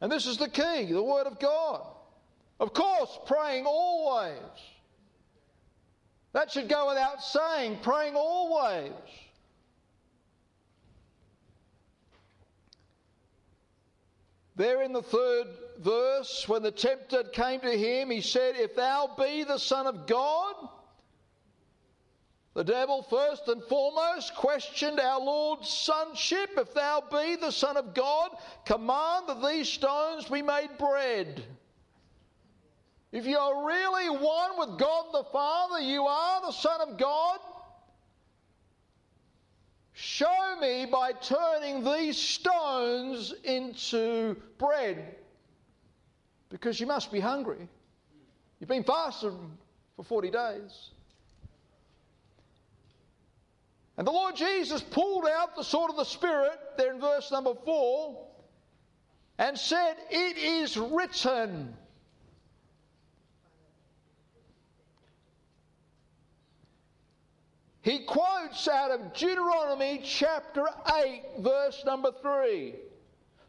And 0.01 0.11
this 0.11 0.27
is 0.27 0.39
the 0.39 0.49
key 0.49 0.87
the 0.91 1.03
Word 1.03 1.27
of 1.27 1.39
God. 1.39 1.87
Of 2.59 2.73
course, 2.73 3.19
praying 3.27 3.67
always. 3.67 4.39
That 6.33 6.51
should 6.51 6.69
go 6.69 6.89
without 6.89 7.23
saying, 7.23 7.79
praying 7.83 8.15
always. 8.15 8.93
There 14.61 14.83
in 14.83 14.93
the 14.93 15.01
third 15.01 15.47
verse, 15.79 16.47
when 16.47 16.63
the 16.63 16.71
tempter 16.71 17.23
came 17.23 17.61
to 17.61 17.79
him, 17.79 18.11
he 18.11 18.21
said, 18.21 18.57
If 18.57 18.77
thou 18.77 19.11
be 19.19 19.43
the 19.43 19.57
Son 19.57 19.87
of 19.87 20.07
God, 20.07 20.55
the 22.53 22.63
devil, 22.63 23.03
first 23.09 23.49
and 23.49 23.65
foremost, 23.65 24.35
questioned 24.35 25.01
our 25.01 25.19
Lord's 25.19 25.71
sonship. 25.71 26.51
If 26.59 26.75
thou 26.75 27.03
be 27.11 27.37
the 27.37 27.51
Son 27.51 27.79
of 27.79 27.95
God, 27.95 28.33
command 28.67 29.29
that 29.29 29.43
these 29.43 29.67
stones 29.67 30.27
be 30.27 30.43
made 30.43 30.77
bread. 30.79 31.43
If 33.13 33.25
you're 33.25 33.65
really 33.65 34.11
one 34.11 34.59
with 34.59 34.79
God 34.79 35.07
the 35.11 35.25
Father, 35.33 35.81
you 35.81 36.03
are 36.03 36.43
the 36.43 36.53
Son 36.53 36.83
of 36.83 36.99
God. 36.99 37.39
Show 40.03 40.57
me 40.59 40.87
by 40.87 41.13
turning 41.13 41.85
these 41.85 42.17
stones 42.17 43.35
into 43.45 44.35
bread. 44.57 45.17
Because 46.49 46.81
you 46.81 46.87
must 46.87 47.13
be 47.13 47.21
hungry. 47.21 47.69
You've 48.59 48.71
been 48.71 48.83
fasting 48.83 49.59
for 49.97 50.03
40 50.03 50.31
days. 50.31 50.91
And 53.99 54.07
the 54.07 54.11
Lord 54.11 54.37
Jesus 54.37 54.81
pulled 54.81 55.27
out 55.27 55.55
the 55.55 55.63
sword 55.63 55.91
of 55.91 55.99
the 55.99 56.05
Spirit, 56.05 56.59
there 56.79 56.95
in 56.95 56.99
verse 56.99 57.31
number 57.31 57.53
4, 57.63 58.27
and 59.39 59.59
said, 59.59 59.97
It 60.11 60.39
is 60.39 60.79
written. 60.79 61.77
He 67.83 68.01
quotes 68.01 68.69
out 68.69 68.91
of 68.91 69.15
Deuteronomy 69.15 70.03
chapter 70.05 70.67
8, 70.95 71.23
verse 71.39 71.83
number 71.87 72.13
3. 72.21 72.75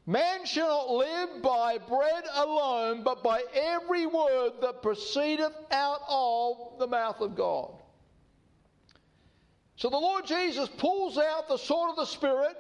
Man 0.06 0.46
shall 0.46 0.68
not 0.68 0.92
live 0.92 1.42
by 1.42 1.78
bread 1.78 2.24
alone, 2.34 3.04
but 3.04 3.22
by 3.24 3.44
every 3.54 4.06
word 4.06 4.54
that 4.62 4.82
proceedeth 4.82 5.54
out 5.70 6.02
of 6.10 6.80
the 6.80 6.88
mouth 6.88 7.20
of 7.20 7.36
God. 7.36 7.72
So 9.76 9.90
the 9.90 9.98
Lord 9.98 10.26
Jesus 10.26 10.70
pulls 10.78 11.18
out 11.18 11.48
the 11.48 11.58
sword 11.58 11.92
of 11.92 11.96
the 11.98 12.06
Spirit 12.06 12.56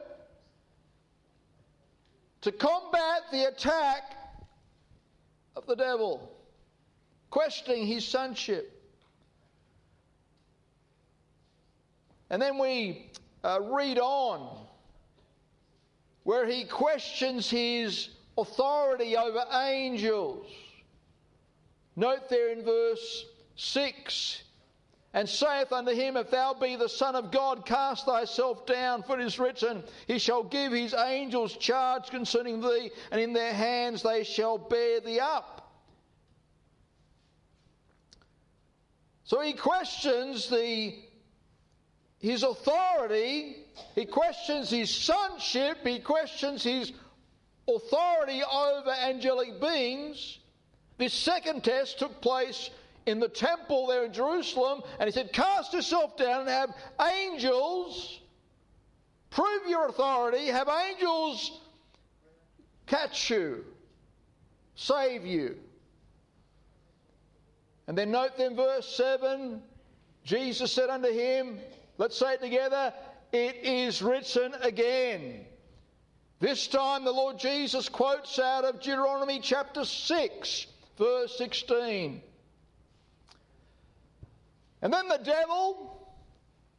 to 2.41 2.51
combat 2.51 3.21
the 3.31 3.47
attack 3.47 4.15
of 5.55 5.65
the 5.67 5.75
devil, 5.75 6.31
questioning 7.29 7.85
his 7.87 8.05
sonship. 8.05 8.80
And 12.31 12.41
then 12.41 12.57
we 12.57 13.11
uh, 13.43 13.59
read 13.61 13.99
on 13.99 14.57
where 16.23 16.47
he 16.47 16.63
questions 16.63 17.49
his 17.49 18.07
authority 18.37 19.17
over 19.17 19.43
angels. 19.51 20.47
Note 21.97 22.29
there 22.29 22.53
in 22.53 22.63
verse 22.63 23.25
6 23.57 24.43
and 25.13 25.27
saith 25.27 25.73
unto 25.73 25.91
him, 25.91 26.15
If 26.15 26.31
thou 26.31 26.53
be 26.53 26.77
the 26.77 26.87
Son 26.87 27.17
of 27.17 27.31
God, 27.31 27.65
cast 27.65 28.05
thyself 28.05 28.65
down, 28.65 29.03
for 29.03 29.19
it 29.19 29.25
is 29.25 29.37
written, 29.37 29.83
He 30.07 30.17
shall 30.17 30.43
give 30.43 30.71
his 30.71 30.93
angels 30.93 31.57
charge 31.57 32.11
concerning 32.11 32.61
thee, 32.61 32.91
and 33.11 33.19
in 33.19 33.33
their 33.33 33.53
hands 33.53 34.03
they 34.03 34.23
shall 34.23 34.57
bear 34.57 35.01
thee 35.01 35.19
up. 35.19 35.69
So 39.25 39.41
he 39.41 39.51
questions 39.51 40.49
the 40.49 40.95
his 42.21 42.43
authority, 42.43 43.57
he 43.95 44.05
questions 44.05 44.69
his 44.69 44.89
sonship, 44.89 45.85
he 45.85 45.99
questions 45.99 46.63
his 46.63 46.93
authority 47.67 48.41
over 48.43 48.91
angelic 48.91 49.59
beings. 49.59 50.39
This 50.97 51.13
second 51.13 51.63
test 51.63 51.99
took 51.99 52.21
place 52.21 52.69
in 53.05 53.19
the 53.19 53.27
temple 53.27 53.87
there 53.87 54.05
in 54.05 54.13
Jerusalem, 54.13 54.81
and 54.99 55.07
he 55.07 55.11
said, 55.11 55.33
Cast 55.33 55.73
yourself 55.73 56.15
down 56.15 56.41
and 56.41 56.49
have 56.49 56.73
angels 57.01 58.21
prove 59.31 59.67
your 59.67 59.87
authority, 59.87 60.47
have 60.47 60.69
angels 60.69 61.59
catch 62.85 63.31
you. 63.31 63.65
save 64.75 65.25
you. 65.25 65.57
And 67.87 67.97
then 67.97 68.11
note 68.11 68.37
then 68.37 68.55
verse 68.55 68.87
7 68.95 69.61
Jesus 70.23 70.71
said 70.71 70.89
unto 70.89 71.11
him, 71.11 71.59
Let's 72.01 72.17
say 72.17 72.33
it 72.33 72.41
together, 72.41 72.95
it 73.31 73.57
is 73.57 74.01
written 74.01 74.55
again. 74.63 75.45
This 76.39 76.65
time 76.65 77.05
the 77.05 77.11
Lord 77.11 77.37
Jesus 77.37 77.89
quotes 77.89 78.39
out 78.39 78.65
of 78.65 78.81
Deuteronomy 78.81 79.39
chapter 79.39 79.85
6, 79.85 80.65
verse 80.97 81.37
16. 81.37 82.23
And 84.81 84.91
then 84.91 85.09
the 85.09 85.19
devil, 85.23 86.11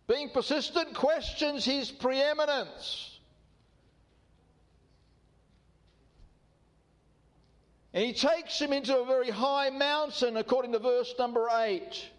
being 0.08 0.30
persistent, 0.30 0.92
questions 0.92 1.64
his 1.64 1.92
preeminence. 1.92 3.20
And 7.94 8.04
he 8.04 8.12
takes 8.12 8.61
him 8.61 8.72
into 8.72 8.98
a 8.98 9.06
very 9.06 9.30
high 9.30 9.70
mountain, 9.70 10.37
according 10.37 10.72
to 10.72 10.80
verse 10.80 11.14
number 11.16 11.46
8. 11.48 12.11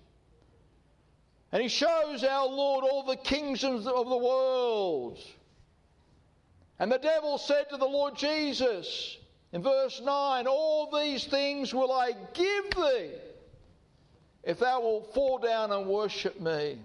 And 1.54 1.62
he 1.62 1.68
shows 1.68 2.24
our 2.24 2.48
Lord 2.48 2.84
all 2.84 3.04
the 3.04 3.16
kingdoms 3.16 3.86
of 3.86 4.10
the 4.10 4.18
world. 4.18 5.20
And 6.80 6.92
the 6.92 6.98
devil 6.98 7.38
said 7.38 7.70
to 7.70 7.78
the 7.78 7.86
Lord 7.86 8.16
Jesus 8.16 9.18
in 9.52 9.62
verse 9.62 10.02
9, 10.04 10.48
All 10.48 10.90
these 10.90 11.26
things 11.26 11.72
will 11.72 11.92
I 11.92 12.14
give 12.34 12.72
thee 12.72 13.12
if 14.44 14.58
thou 14.58 14.82
wilt 14.82 15.14
fall 15.14 15.38
down 15.38 15.72
and 15.72 15.86
worship 15.86 16.42
me. 16.42 16.80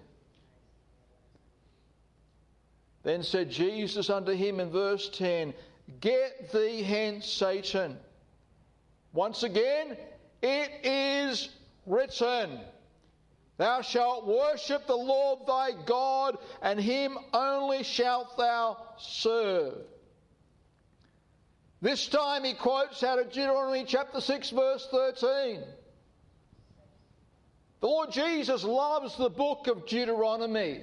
Then 3.01 3.23
said 3.23 3.49
Jesus 3.49 4.11
unto 4.11 4.33
him 4.33 4.59
in 4.59 4.69
verse 4.69 5.09
10, 5.09 5.51
Get 5.99 6.51
thee 6.51 6.83
hence, 6.83 7.27
Satan. 7.27 7.97
Once 9.13 9.41
again, 9.41 9.97
it 10.43 10.69
is 10.83 11.49
written, 11.87 12.59
Thou 13.59 13.81
shalt 13.81 14.25
worship 14.25 14.87
the 14.87 14.95
Lord 14.95 15.39
thy 15.45 15.71
God, 15.85 16.37
and 16.61 16.79
him 16.79 17.17
only 17.33 17.83
shalt 17.83 18.37
thou 18.37 18.77
serve. 18.97 19.75
This 21.81 22.07
time 22.07 22.45
he 22.45 22.53
quotes 22.53 23.03
out 23.03 23.19
of 23.19 23.33
Deuteronomy 23.33 23.83
chapter 23.85 24.21
6, 24.21 24.49
verse 24.51 24.87
13. 24.89 25.59
The 27.81 27.87
Lord 27.87 28.13
Jesus 28.13 28.63
loves 28.63 29.17
the 29.17 29.29
book 29.29 29.67
of 29.67 29.85
Deuteronomy. 29.85 30.79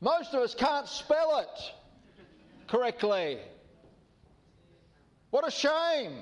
Most 0.00 0.32
of 0.32 0.40
us 0.40 0.54
can't 0.54 0.88
spell 0.88 1.40
it 1.40 1.72
correctly. 2.68 3.36
What 5.28 5.46
a 5.46 5.50
shame. 5.50 6.14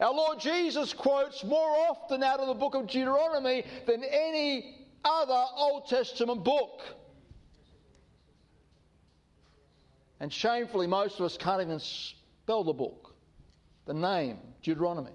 Our 0.00 0.12
Lord 0.12 0.40
Jesus 0.40 0.92
quotes 0.92 1.44
more 1.44 1.76
often 1.88 2.22
out 2.22 2.40
of 2.40 2.48
the 2.48 2.54
book 2.54 2.74
of 2.74 2.88
Deuteronomy 2.88 3.64
than 3.86 4.02
any 4.02 4.86
other 5.04 5.44
Old 5.56 5.86
Testament 5.88 6.42
book. 6.42 6.82
And 10.20 10.32
shamefully, 10.32 10.86
most 10.86 11.20
of 11.20 11.26
us 11.26 11.36
can't 11.36 11.62
even 11.62 11.78
spell 11.80 12.64
the 12.64 12.72
book, 12.72 13.14
the 13.86 13.94
name, 13.94 14.38
Deuteronomy. 14.62 15.12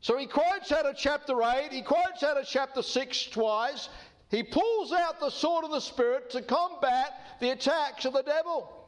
So 0.00 0.16
he 0.18 0.26
quotes 0.26 0.70
out 0.72 0.86
of 0.86 0.96
chapter 0.96 1.42
8, 1.42 1.72
he 1.72 1.82
quotes 1.82 2.22
out 2.22 2.36
of 2.36 2.46
chapter 2.46 2.82
6 2.82 3.24
twice. 3.26 3.88
He 4.30 4.42
pulls 4.42 4.92
out 4.92 5.18
the 5.18 5.30
sword 5.30 5.64
of 5.64 5.70
the 5.70 5.80
Spirit 5.80 6.30
to 6.30 6.42
combat 6.42 7.38
the 7.40 7.50
attacks 7.50 8.04
of 8.04 8.12
the 8.12 8.22
devil. 8.22 8.85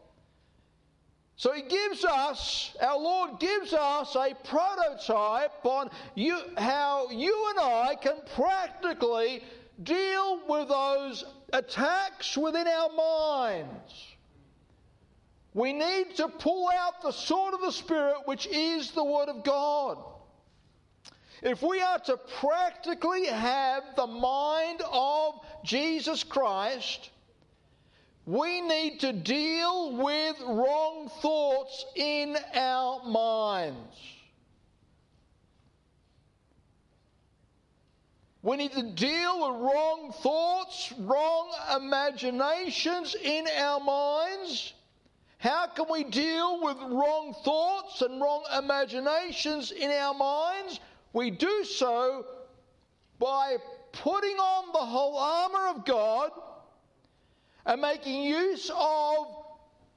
So 1.39 1.53
he 1.53 1.63
gives 1.63 2.05
us, 2.05 2.77
our 2.81 2.99
Lord 2.99 3.39
gives 3.39 3.73
us 3.73 4.17
a 4.17 4.35
prototype 4.43 5.65
on 5.65 5.89
you, 6.17 6.37
how 6.57 7.09
you 7.11 7.51
and 7.51 7.61
I 7.61 7.95
can 7.95 8.17
practically 8.35 9.45
deal 9.85 10.41
with 10.49 10.69
those 10.69 11.25
attacks 11.53 12.37
within 12.37 12.67
our 12.67 12.89
minds. 12.91 14.17
We 15.55 15.73
need 15.73 16.17
to 16.17 16.27
pull 16.27 16.69
out 16.77 17.03
the 17.03 17.13
sword 17.13 17.55
of 17.55 17.61
the 17.61 17.71
Spirit, 17.71 18.17
which 18.25 18.49
is 18.49 18.91
the 18.91 19.05
Word 19.05 19.29
of 19.29 19.45
God. 19.45 19.99
If 21.45 21.63
we 21.63 21.81
are 21.81 22.01
to 22.01 22.17
practically 22.41 23.27
have 23.27 23.85
the 23.95 24.09
mind 24.09 24.83
of 24.91 25.35
Jesus 25.63 26.25
Christ, 26.25 27.11
we 28.29 28.61
need 28.61 29.01
to 29.01 29.11
deal 29.15 29.97
with 29.97 30.39
wrong 30.41 31.11
thoughts 31.23 31.87
in 31.97 32.37
our 32.55 33.03
minds. 33.05 33.97
We 38.43 38.59
need 38.59 38.73
to 38.73 38.83
deal 38.83 39.49
with 39.49 39.61
wrong 39.63 40.13
thoughts, 40.23 40.93
wrong 40.99 41.51
imaginations 41.75 43.15
in 43.15 43.47
our 43.59 43.81
minds. 43.81 44.75
How 45.39 45.69
can 45.69 45.87
we 45.91 46.05
deal 46.05 46.63
with 46.63 46.77
wrong 46.77 47.35
thoughts 47.45 48.03
and 48.03 48.21
wrong 48.21 48.45
imaginations 48.59 49.73
in 49.73 49.91
our 49.91 50.13
minds? 50.13 50.81
We 51.15 51.31
do 51.31 51.65
so 51.65 52.27
by 53.19 53.57
putting 53.93 54.37
on 54.37 54.73
the 54.75 54.85
whole 54.85 55.17
armour 55.17 55.69
of 55.69 55.87
God 55.87 56.31
and 57.69 57.83
making 57.83 58.23
use 58.23 58.71
of 58.75 59.27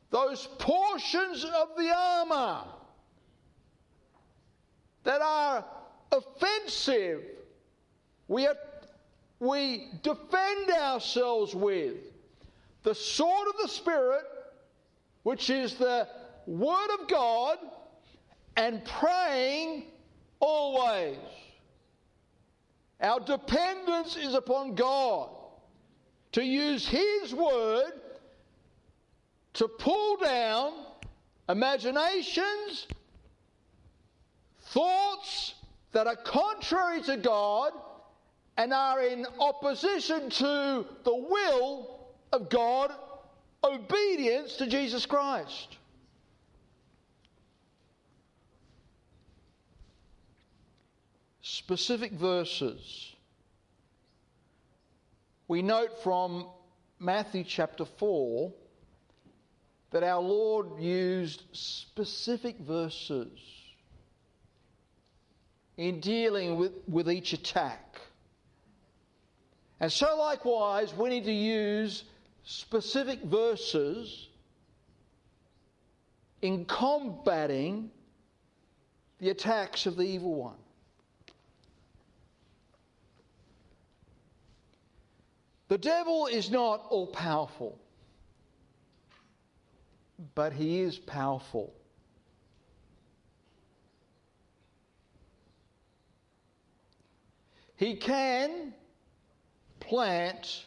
those 0.09 0.45
portions 0.59 1.45
of 1.45 1.69
the 1.77 1.89
armour 1.89 2.65
that 5.05 5.21
are 5.21 5.63
offensive. 6.11 7.21
We, 8.27 8.45
are, 8.45 8.57
we 9.39 9.87
defend 10.03 10.69
ourselves 10.69 11.55
with 11.55 11.95
the 12.83 12.93
sword 12.93 13.47
of 13.47 13.61
the 13.61 13.69
Spirit, 13.69 14.25
which 15.23 15.49
is 15.49 15.75
the 15.75 16.09
Word 16.45 16.89
of 16.99 17.07
God, 17.07 17.57
and 18.57 18.83
praying 18.83 19.85
always. 20.41 21.15
Our 22.99 23.21
dependence 23.21 24.17
is 24.17 24.33
upon 24.33 24.75
God 24.75 25.29
to 26.33 26.43
use 26.43 26.87
His 26.87 27.33
Word 27.33 27.91
to 29.53 29.67
pull 29.67 30.17
down 30.17 30.73
imaginations, 31.49 32.87
thoughts 34.61 35.55
that 35.91 36.07
are 36.07 36.15
contrary 36.15 37.01
to 37.03 37.17
God 37.17 37.73
and 38.57 38.73
are 38.73 39.01
in 39.01 39.25
opposition 39.39 40.29
to 40.29 40.85
the 41.03 41.15
will 41.15 41.99
of 42.31 42.49
God, 42.49 42.91
obedience 43.63 44.55
to 44.57 44.67
Jesus 44.67 45.05
Christ. 45.05 45.77
Specific 51.41 52.13
verses 52.13 53.10
we 55.51 55.61
note 55.61 56.01
from 56.01 56.47
Matthew 56.97 57.43
chapter 57.43 57.83
4 57.83 58.53
that 59.91 60.01
our 60.01 60.21
Lord 60.21 60.79
used 60.79 61.43
specific 61.51 62.57
verses 62.59 63.37
in 65.75 65.99
dealing 65.99 66.55
with, 66.55 66.71
with 66.87 67.11
each 67.11 67.33
attack. 67.33 67.99
And 69.81 69.91
so, 69.91 70.15
likewise, 70.17 70.93
we 70.93 71.09
need 71.09 71.25
to 71.25 71.33
use 71.33 72.05
specific 72.45 73.21
verses 73.21 74.29
in 76.41 76.63
combating 76.63 77.91
the 79.19 79.31
attacks 79.31 79.85
of 79.85 79.97
the 79.97 80.03
evil 80.03 80.33
one. 80.33 80.55
The 85.71 85.77
devil 85.77 86.27
is 86.27 86.51
not 86.51 86.85
all 86.89 87.07
powerful, 87.07 87.79
but 90.35 90.51
he 90.51 90.81
is 90.81 90.99
powerful. 90.99 91.73
He 97.77 97.95
can 97.95 98.73
plant 99.79 100.65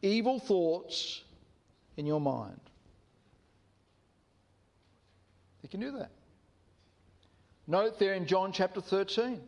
evil 0.00 0.38
thoughts 0.38 1.20
in 1.96 2.06
your 2.06 2.20
mind. 2.20 2.60
He 5.60 5.66
can 5.66 5.80
do 5.80 5.90
that. 5.98 6.12
Note 7.66 7.98
there 7.98 8.14
in 8.14 8.26
John 8.26 8.52
chapter 8.52 8.80
13. 8.80 9.40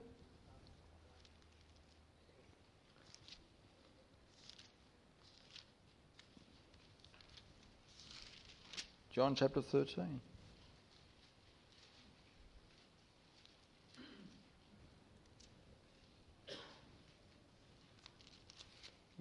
John 9.15 9.37
chapter 9.37 9.63
13. 9.63 10.21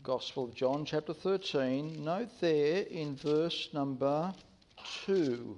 Gospel 0.02 0.46
of 0.46 0.56
John 0.56 0.84
chapter 0.84 1.14
13. 1.14 2.04
Note 2.04 2.30
there 2.42 2.82
in 2.82 3.16
verse 3.16 3.70
number 3.72 4.34
2, 5.06 5.56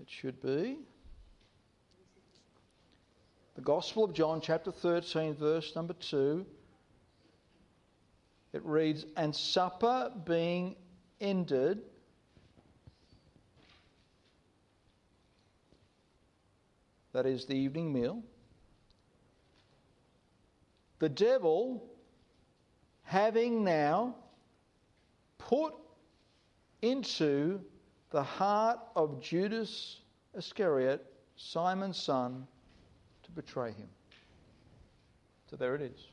it 0.00 0.08
should 0.08 0.40
be. 0.40 0.78
The 3.56 3.62
Gospel 3.62 4.04
of 4.04 4.12
John 4.14 4.40
chapter 4.40 4.70
13, 4.70 5.34
verse 5.34 5.74
number 5.74 5.94
2. 5.94 6.46
It 8.52 8.64
reads, 8.64 9.04
And 9.16 9.34
supper 9.34 10.12
being 10.24 10.76
ended, 11.20 11.82
that 17.14 17.26
is 17.26 17.46
the 17.46 17.54
evening 17.54 17.92
meal, 17.92 18.22
the 20.98 21.08
devil, 21.08 21.88
having 23.04 23.62
now 23.62 24.16
put 25.38 25.74
into 26.82 27.60
the 28.10 28.22
heart 28.22 28.80
of 28.96 29.20
Judas 29.20 30.00
Iscariot, 30.36 31.06
Simon's 31.36 31.96
son, 31.96 32.46
to 33.22 33.30
betray 33.30 33.70
him. 33.70 33.88
So 35.48 35.56
there 35.56 35.76
it 35.76 35.82
is. 35.82 36.08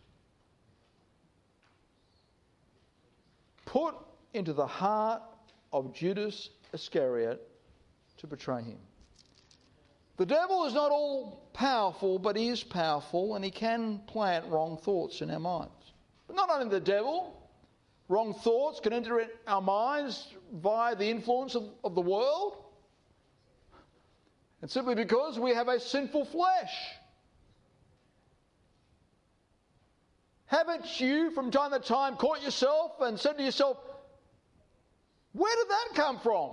Put 3.65 3.95
into 4.35 4.53
the 4.53 4.67
heart 4.67 5.23
of 5.73 5.95
Judas 5.95 6.51
Iscariot 6.73 7.41
to 8.17 8.27
betray 8.27 8.61
him. 8.61 8.77
The 10.21 10.27
devil 10.27 10.65
is 10.65 10.75
not 10.75 10.91
all 10.91 11.49
powerful, 11.51 12.19
but 12.19 12.35
he 12.35 12.49
is 12.49 12.63
powerful 12.63 13.33
and 13.33 13.43
he 13.43 13.49
can 13.49 14.01
plant 14.05 14.45
wrong 14.45 14.77
thoughts 14.77 15.23
in 15.23 15.31
our 15.31 15.39
minds. 15.39 15.93
But 16.27 16.35
not 16.35 16.51
only 16.51 16.69
the 16.69 16.79
devil, 16.79 17.41
wrong 18.07 18.35
thoughts 18.35 18.79
can 18.79 18.93
enter 18.93 19.25
our 19.47 19.63
minds 19.63 20.27
via 20.53 20.95
the 20.95 21.09
influence 21.09 21.55
of, 21.55 21.63
of 21.83 21.95
the 21.95 22.01
world. 22.01 22.53
And 24.61 24.69
simply 24.69 24.93
because 24.93 25.39
we 25.39 25.55
have 25.55 25.67
a 25.67 25.79
sinful 25.79 26.25
flesh. 26.25 26.71
Haven't 30.45 31.01
you, 31.01 31.31
from 31.31 31.49
time 31.49 31.71
to 31.71 31.79
time, 31.79 32.15
caught 32.15 32.43
yourself 32.43 32.91
and 33.01 33.19
said 33.19 33.39
to 33.39 33.43
yourself, 33.43 33.77
Where 35.31 35.55
did 35.55 35.69
that 35.69 35.87
come 35.95 36.19
from? 36.19 36.51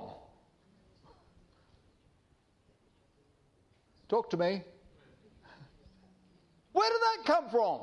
Talk 4.09 4.31
to 4.31 4.37
me. 4.37 4.63
Where 6.73 6.91
did 6.91 7.01
that 7.01 7.27
come 7.27 7.51
from? 7.51 7.81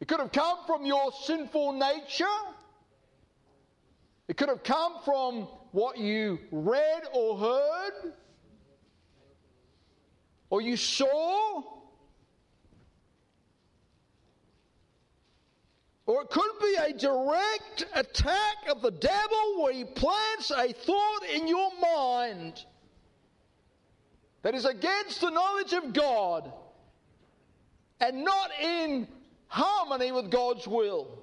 It 0.00 0.08
could 0.08 0.20
have 0.20 0.32
come 0.32 0.58
from 0.66 0.84
your 0.84 1.12
sinful 1.24 1.72
nature. 1.72 2.24
It 4.28 4.36
could 4.36 4.48
have 4.48 4.64
come 4.64 4.94
from 5.04 5.46
what 5.70 5.98
you 5.98 6.38
read 6.50 7.02
or 7.12 7.38
heard, 7.38 8.12
or 10.50 10.60
you 10.60 10.76
saw. 10.76 11.62
Or 16.06 16.22
it 16.22 16.30
could 16.30 16.52
be 16.60 16.76
a 16.76 16.92
direct 16.92 17.86
attack 17.94 18.68
of 18.68 18.80
the 18.82 18.92
devil 18.92 19.62
where 19.62 19.72
he 19.72 19.84
plants 19.84 20.50
a 20.50 20.72
thought 20.72 21.24
in 21.32 21.48
your 21.48 21.70
mind 21.80 22.64
that 24.46 24.54
is 24.54 24.64
against 24.64 25.22
the 25.22 25.28
knowledge 25.28 25.72
of 25.72 25.92
God 25.92 26.52
and 27.98 28.22
not 28.24 28.52
in 28.62 29.08
harmony 29.48 30.12
with 30.12 30.30
God's 30.30 30.68
will. 30.68 31.18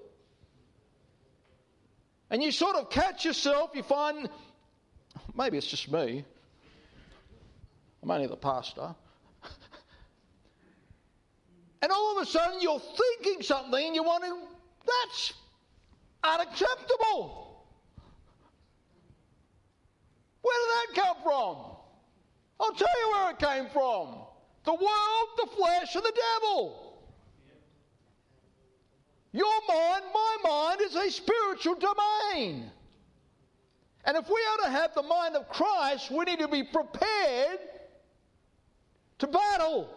And 2.29 2.43
you 2.43 2.51
sort 2.51 2.75
of 2.75 2.89
catch 2.89 3.23
yourself, 3.23 3.71
you 3.75 3.81
find, 3.81 4.27
maybe 5.37 5.57
it's 5.57 5.67
just 5.67 5.89
me, 5.89 6.25
I'm 8.01 8.11
only 8.11 8.27
the 8.27 8.35
pastor. 8.35 8.93
and 11.81 11.91
all 11.93 12.17
of 12.17 12.23
a 12.23 12.29
sudden 12.29 12.61
you're 12.61 12.81
thinking 13.21 13.41
something 13.41 13.85
and 13.85 13.95
you're 13.95 14.03
wondering, 14.03 14.37
that's 14.85 15.31
unacceptable. 16.25 17.63
Where 20.41 20.55
did 20.59 20.97
that 20.97 21.01
come 21.01 21.23
from? 21.23 21.72
I'll 22.59 22.73
tell 22.73 22.87
you 22.87 23.11
where 23.11 23.31
it 23.31 23.39
came 23.39 23.69
from 23.69 24.15
the 24.65 24.73
world, 24.73 25.27
the 25.37 25.47
flesh, 25.57 25.95
and 25.95 26.03
the 26.03 26.13
devil. 26.39 26.93
Your 29.33 29.53
mind, 29.67 30.03
my 30.13 30.37
mind, 30.43 30.81
is 30.81 30.95
a 30.95 31.09
spiritual 31.09 31.75
domain. 31.75 32.71
And 34.05 34.17
if 34.17 34.27
we 34.27 34.35
are 34.35 34.65
to 34.65 34.71
have 34.71 34.93
the 34.93 35.01
mind 35.01 35.35
of 35.35 35.49
Christ, 35.49 36.11
we 36.11 36.23
need 36.25 36.39
to 36.39 36.47
be 36.47 36.63
prepared 36.63 37.59
to 39.19 39.27
battle. 39.27 39.89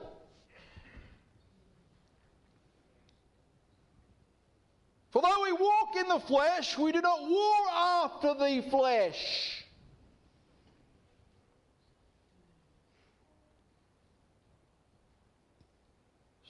For 5.11 5.23
though 5.23 5.42
we 5.42 5.53
walk 5.53 5.97
in 5.99 6.09
the 6.09 6.21
flesh, 6.21 6.77
we 6.79 6.92
do 6.92 7.01
not 7.01 7.23
war 7.23 7.57
after 7.73 8.35
the 8.35 8.62
flesh. 8.71 9.65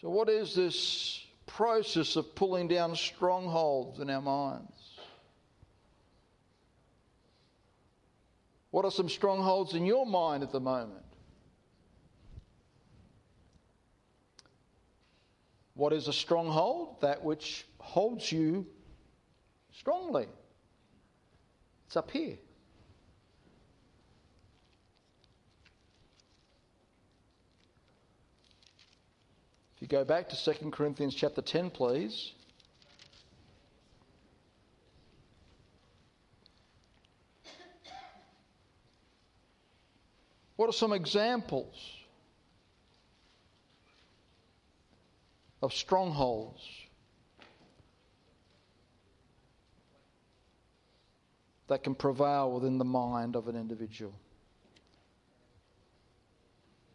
So, 0.00 0.10
what 0.10 0.28
is 0.28 0.54
this 0.54 1.24
process 1.46 2.16
of 2.16 2.34
pulling 2.34 2.68
down 2.68 2.94
strongholds 2.96 4.00
in 4.00 4.10
our 4.10 4.20
minds? 4.20 5.00
What 8.70 8.84
are 8.84 8.90
some 8.90 9.08
strongholds 9.08 9.74
in 9.74 9.86
your 9.86 10.04
mind 10.04 10.42
at 10.42 10.52
the 10.52 10.60
moment? 10.60 11.02
What 15.74 15.92
is 15.92 16.08
a 16.08 16.12
stronghold? 16.12 17.00
That 17.00 17.22
which 17.22 17.66
holds 17.78 18.30
you 18.30 18.66
strongly. 19.72 20.26
It's 21.86 21.96
up 21.96 22.10
here. 22.10 22.36
If 29.75 29.75
you 29.86 29.98
go 29.98 30.04
back 30.04 30.28
to 30.28 30.52
2 30.52 30.70
Corinthians 30.70 31.14
chapter 31.14 31.40
10, 31.40 31.70
please. 31.70 32.32
What 40.56 40.68
are 40.68 40.72
some 40.72 40.92
examples 40.92 41.76
of 45.62 45.72
strongholds? 45.72 46.68
That 51.68 51.84
can 51.84 51.94
prevail 51.94 52.50
within 52.50 52.78
the 52.78 52.84
mind 52.84 53.36
of 53.36 53.46
an 53.46 53.54
individual. 53.54 54.14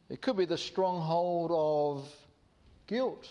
It 0.10 0.22
could 0.22 0.36
be 0.36 0.46
the 0.46 0.58
stronghold 0.58 1.52
of 1.54 2.14
guilt. 2.92 3.26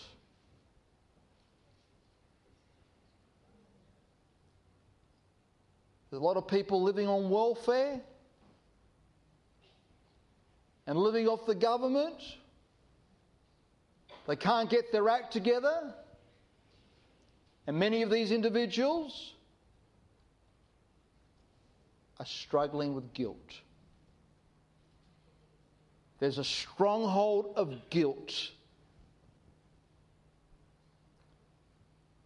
There's 6.09 6.19
a 6.19 6.25
lot 6.25 6.35
of 6.35 6.47
people 6.47 6.81
living 6.81 7.07
on 7.07 7.29
welfare 7.29 8.01
and 10.87 10.97
living 10.97 11.27
off 11.27 11.45
the 11.45 11.53
government. 11.53 12.15
They 14.27 14.35
can't 14.35 14.67
get 14.67 14.91
their 14.91 15.07
act 15.07 15.31
together. 15.31 15.93
And 17.67 17.77
many 17.77 18.01
of 18.01 18.09
these 18.09 18.31
individuals 18.31 19.33
are 22.19 22.25
struggling 22.25 22.95
with 22.95 23.13
guilt. 23.13 23.37
There's 26.17 26.39
a 26.39 26.43
stronghold 26.43 27.53
of 27.55 27.89
guilt 27.91 28.33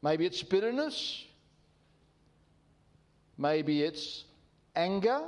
Maybe 0.06 0.28
it's 0.28 0.44
bitterness. 0.44 1.26
Maybe 3.39 3.82
it's 3.82 4.24
anger. 4.76 5.22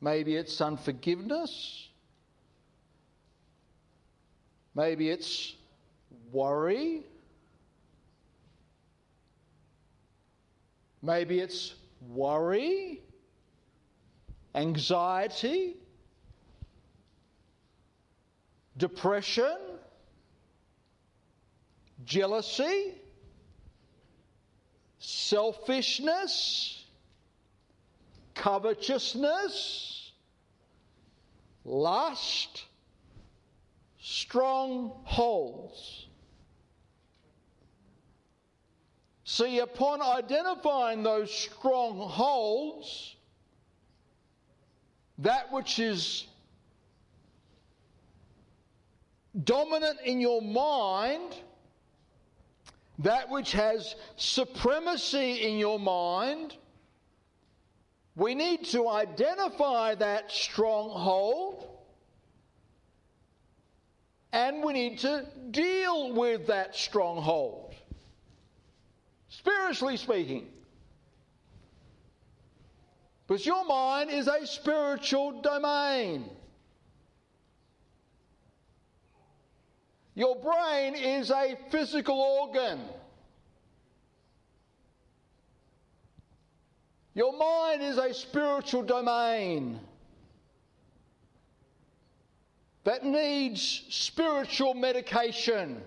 Maybe 0.00 0.34
it's 0.34 0.60
unforgiveness. 0.60 1.88
Maybe 4.74 5.08
it's 5.08 5.54
worry. 6.32 7.04
Maybe 11.02 11.38
it's 11.38 11.74
worry, 12.08 13.02
anxiety, 14.56 15.76
depression, 18.76 19.56
jealousy, 22.04 22.94
selfishness, 24.98 26.84
covetousness, 28.34 30.12
lust, 31.64 32.64
strongholds. 34.00 36.06
See, 39.24 39.60
upon 39.60 40.02
identifying 40.02 41.02
those 41.02 41.32
strongholds, 41.32 43.14
that 45.18 45.52
which 45.52 45.78
is 45.78 46.26
dominant 49.44 49.98
in 50.04 50.20
your 50.20 50.42
mind, 50.42 51.34
that 53.02 53.30
which 53.30 53.52
has 53.52 53.94
supremacy 54.16 55.46
in 55.46 55.58
your 55.58 55.78
mind, 55.78 56.56
we 58.14 58.34
need 58.34 58.64
to 58.66 58.88
identify 58.88 59.94
that 59.94 60.30
stronghold 60.30 61.66
and 64.32 64.62
we 64.62 64.72
need 64.72 64.98
to 64.98 65.26
deal 65.50 66.12
with 66.12 66.46
that 66.46 66.76
stronghold. 66.76 67.74
Spiritually 69.28 69.96
speaking. 69.96 70.46
Because 73.26 73.46
your 73.46 73.64
mind 73.64 74.10
is 74.10 74.28
a 74.28 74.46
spiritual 74.46 75.40
domain. 75.40 76.28
Your 80.14 80.36
brain 80.36 80.94
is 80.94 81.30
a 81.30 81.56
physical 81.70 82.18
organ. 82.18 82.80
Your 87.14 87.36
mind 87.36 87.82
is 87.82 87.98
a 87.98 88.14
spiritual 88.14 88.82
domain 88.82 89.80
that 92.84 93.04
needs 93.04 93.84
spiritual 93.88 94.74
medication. 94.74 95.82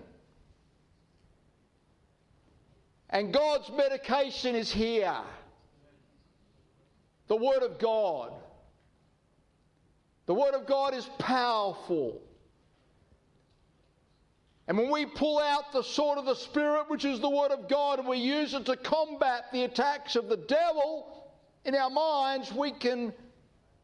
And 3.10 3.32
God's 3.32 3.70
medication 3.70 4.54
is 4.54 4.70
here 4.70 5.16
the 7.26 7.36
Word 7.36 7.62
of 7.62 7.78
God. 7.78 8.32
The 10.26 10.34
Word 10.34 10.54
of 10.54 10.66
God 10.66 10.94
is 10.94 11.08
powerful. 11.18 12.20
And 14.66 14.78
when 14.78 14.90
we 14.90 15.04
pull 15.04 15.38
out 15.38 15.72
the 15.72 15.82
sword 15.82 16.18
of 16.18 16.24
the 16.24 16.34
Spirit, 16.34 16.88
which 16.88 17.04
is 17.04 17.20
the 17.20 17.28
Word 17.28 17.50
of 17.50 17.68
God, 17.68 17.98
and 17.98 18.08
we 18.08 18.16
use 18.18 18.54
it 18.54 18.64
to 18.66 18.76
combat 18.76 19.52
the 19.52 19.64
attacks 19.64 20.16
of 20.16 20.28
the 20.28 20.38
devil 20.38 21.26
in 21.64 21.74
our 21.74 21.90
minds, 21.90 22.50
we 22.52 22.72
can 22.72 23.12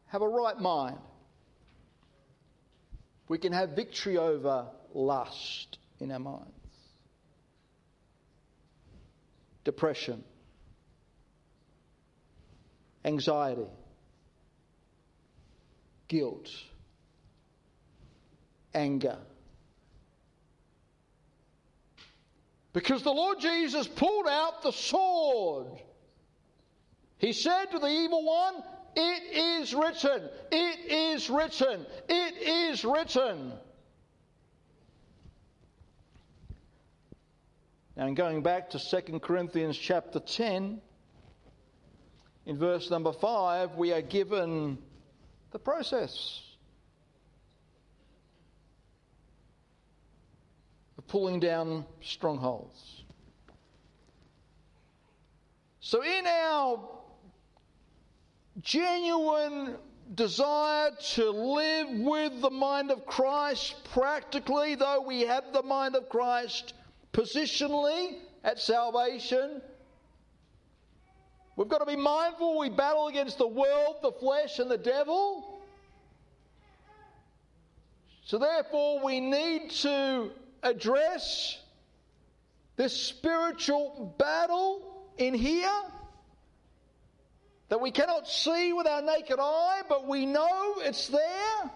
have 0.07 0.23
a 0.23 0.27
right 0.27 0.59
mind. 0.59 0.97
We 3.27 3.37
can 3.37 3.53
have 3.53 3.69
victory 3.71 4.17
over 4.17 4.67
lust 4.93 5.77
in 5.99 6.11
our 6.11 6.19
minds, 6.19 6.51
depression, 9.63 10.23
anxiety, 13.05 13.67
guilt, 16.07 16.49
anger 18.73 19.17
Because 22.73 23.03
the 23.03 23.11
Lord 23.11 23.39
Jesus 23.39 23.87
pulled 23.87 24.27
out 24.27 24.63
the 24.63 24.71
sword. 24.71 25.67
He 27.17 27.33
said 27.33 27.65
to 27.71 27.79
the 27.79 27.87
evil 27.87 28.25
one, 28.25 28.55
It 28.95 29.59
is 29.61 29.73
written, 29.73 30.29
it 30.51 30.91
is 30.91 31.29
written, 31.29 31.85
it 32.07 32.35
is 32.71 32.85
written. 32.85 33.53
Now, 37.95 38.07
in 38.07 38.15
going 38.15 38.41
back 38.41 38.69
to 38.71 38.79
2 38.79 39.19
Corinthians 39.19 39.77
chapter 39.77 40.19
10, 40.19 40.81
in 42.45 42.57
verse 42.57 42.89
number 42.89 43.11
5, 43.11 43.75
we 43.75 43.93
are 43.93 44.01
given 44.01 44.77
the 45.51 45.59
process. 45.59 46.50
Pulling 51.11 51.41
down 51.41 51.83
strongholds. 52.01 53.03
So, 55.81 56.01
in 56.03 56.25
our 56.25 56.79
genuine 58.61 59.75
desire 60.15 60.91
to 61.15 61.29
live 61.29 61.89
with 61.89 62.39
the 62.39 62.49
mind 62.49 62.91
of 62.91 63.05
Christ 63.05 63.75
practically, 63.93 64.75
though 64.75 65.01
we 65.01 65.23
have 65.23 65.51
the 65.51 65.63
mind 65.63 65.97
of 65.97 66.07
Christ 66.07 66.75
positionally 67.11 68.19
at 68.45 68.57
salvation, 68.57 69.61
we've 71.57 71.67
got 71.67 71.79
to 71.79 71.85
be 71.85 71.97
mindful 71.97 72.57
we 72.57 72.69
battle 72.69 73.09
against 73.09 73.37
the 73.37 73.47
world, 73.47 73.97
the 74.01 74.13
flesh, 74.13 74.59
and 74.59 74.71
the 74.71 74.77
devil. 74.77 75.61
So, 78.23 78.37
therefore, 78.37 79.03
we 79.03 79.19
need 79.19 79.71
to 79.81 80.31
address 80.63 81.57
this 82.75 82.95
spiritual 82.95 84.15
battle 84.17 85.07
in 85.17 85.33
here 85.33 85.81
that 87.69 87.79
we 87.79 87.91
cannot 87.91 88.27
see 88.27 88.73
with 88.73 88.85
our 88.85 89.01
naked 89.01 89.39
eye, 89.39 89.81
but 89.87 90.05
we 90.07 90.25
know 90.25 90.75
it's 90.79 91.07
there. 91.07 91.71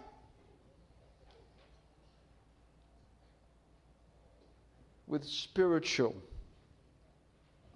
With 5.07 5.23
spiritual 5.23 6.15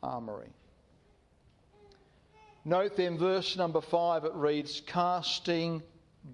armory. 0.03 0.49
Note 2.65 2.97
then, 2.97 3.17
verse 3.17 3.55
number 3.55 3.79
five, 3.79 4.25
it 4.25 4.33
reads, 4.33 4.81
casting 4.85 5.81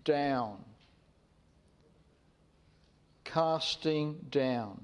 down 0.04 0.65
casting 3.36 4.16
down. 4.32 4.82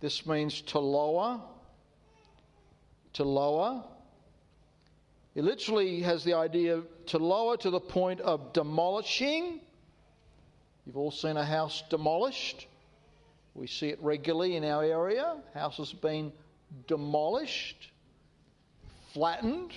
This 0.00 0.24
means 0.24 0.62
to 0.62 0.78
lower, 0.78 1.38
to 3.12 3.24
lower. 3.24 3.84
It 5.34 5.44
literally 5.44 6.00
has 6.00 6.24
the 6.24 6.32
idea 6.32 6.80
to 7.08 7.18
lower 7.18 7.58
to 7.58 7.68
the 7.68 7.78
point 7.78 8.22
of 8.22 8.54
demolishing. 8.54 9.60
You've 10.86 10.96
all 10.96 11.10
seen 11.10 11.36
a 11.36 11.44
house 11.44 11.82
demolished. 11.90 12.68
We 13.54 13.66
see 13.66 13.88
it 13.88 13.98
regularly 14.00 14.56
in 14.56 14.64
our 14.64 14.82
area. 14.82 15.36
Houses 15.52 15.92
being 15.92 16.32
demolished, 16.88 17.90
flattened, 19.12 19.72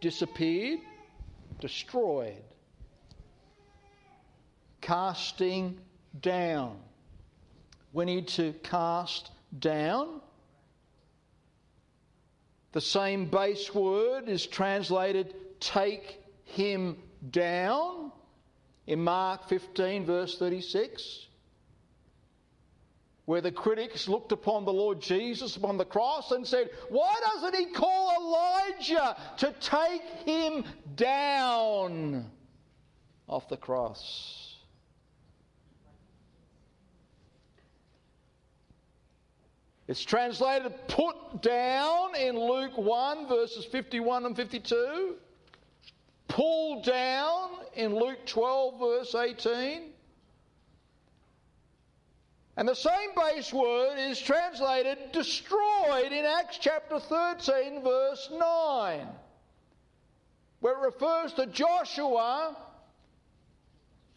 disappeared, 0.00 0.80
destroyed. 1.60 2.42
Casting 4.80 5.78
down. 6.20 6.78
We 7.92 8.04
need 8.04 8.28
to 8.28 8.52
cast 8.62 9.30
down. 9.58 10.20
The 12.72 12.80
same 12.80 13.26
base 13.26 13.74
word 13.74 14.28
is 14.28 14.46
translated 14.46 15.34
take 15.60 16.20
him 16.44 16.96
down 17.30 18.12
in 18.86 19.02
Mark 19.04 19.48
15, 19.48 20.04
verse 20.04 20.38
36, 20.38 21.26
where 23.26 23.40
the 23.40 23.52
critics 23.52 24.08
looked 24.08 24.32
upon 24.32 24.64
the 24.64 24.72
Lord 24.72 25.00
Jesus 25.00 25.56
upon 25.56 25.78
the 25.78 25.84
cross 25.84 26.32
and 26.32 26.46
said, 26.46 26.70
Why 26.88 27.14
doesn't 27.32 27.54
he 27.54 27.66
call 27.66 28.12
Elijah 28.20 29.16
to 29.38 29.54
take 29.60 30.02
him 30.26 30.64
down 30.96 32.30
off 33.28 33.48
the 33.48 33.56
cross? 33.56 34.41
It's 39.88 40.04
translated 40.04 40.72
put 40.88 41.42
down 41.42 42.14
in 42.14 42.38
Luke 42.38 42.78
1, 42.78 43.26
verses 43.26 43.64
51 43.64 44.26
and 44.26 44.36
52. 44.36 45.16
Pull 46.28 46.82
down 46.82 47.50
in 47.74 47.94
Luke 47.94 48.24
12, 48.26 48.78
verse 48.78 49.14
18. 49.14 49.90
And 52.56 52.68
the 52.68 52.74
same 52.74 53.10
base 53.16 53.52
word 53.52 53.96
is 53.98 54.20
translated 54.20 54.98
destroyed 55.12 56.12
in 56.12 56.24
Acts 56.24 56.58
chapter 56.60 57.00
13, 57.00 57.82
verse 57.82 58.28
9, 58.30 59.08
where 60.60 60.74
it 60.74 60.86
refers 60.86 61.32
to 61.34 61.46
Joshua 61.46 62.56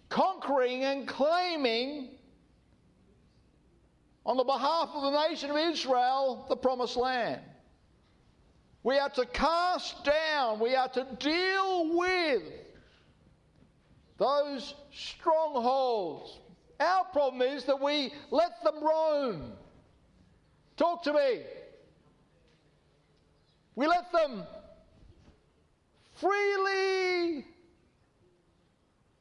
conquering 0.10 0.84
and 0.84 1.08
claiming 1.08 2.10
on 4.26 4.38
the 4.38 4.44
behalf 4.44 4.90
of 4.94 5.04
the 5.04 5.28
nation 5.30 5.52
of 5.52 5.58
Israel, 5.58 6.46
the 6.50 6.56
promised 6.56 6.98
land. 6.98 7.42
We 8.84 8.98
are 8.98 9.10
to 9.10 9.26
cast 9.26 10.04
down, 10.04 10.60
we 10.60 10.76
are 10.76 10.90
to 10.90 11.08
deal 11.20 11.98
with 11.98 12.44
those 14.18 14.74
strongholds. 14.94 16.40
Our 16.80 17.06
problem 17.06 17.42
is 17.42 17.66
that 17.66 17.82
we 17.82 18.12
let 18.32 18.64
them 18.64 18.84
roam. 18.84 19.54
Talk 20.78 21.04
to 21.04 21.14
me. 21.14 21.42
We 23.76 23.88
let 23.88 24.12
them 24.12 24.44
freely 26.16 27.46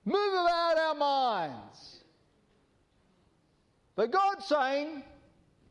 move 0.05 0.33
about 0.33 0.79
our 0.79 0.95
minds. 0.95 1.93
But 3.97 4.11
God's 4.11 4.45
saying, 4.47 5.03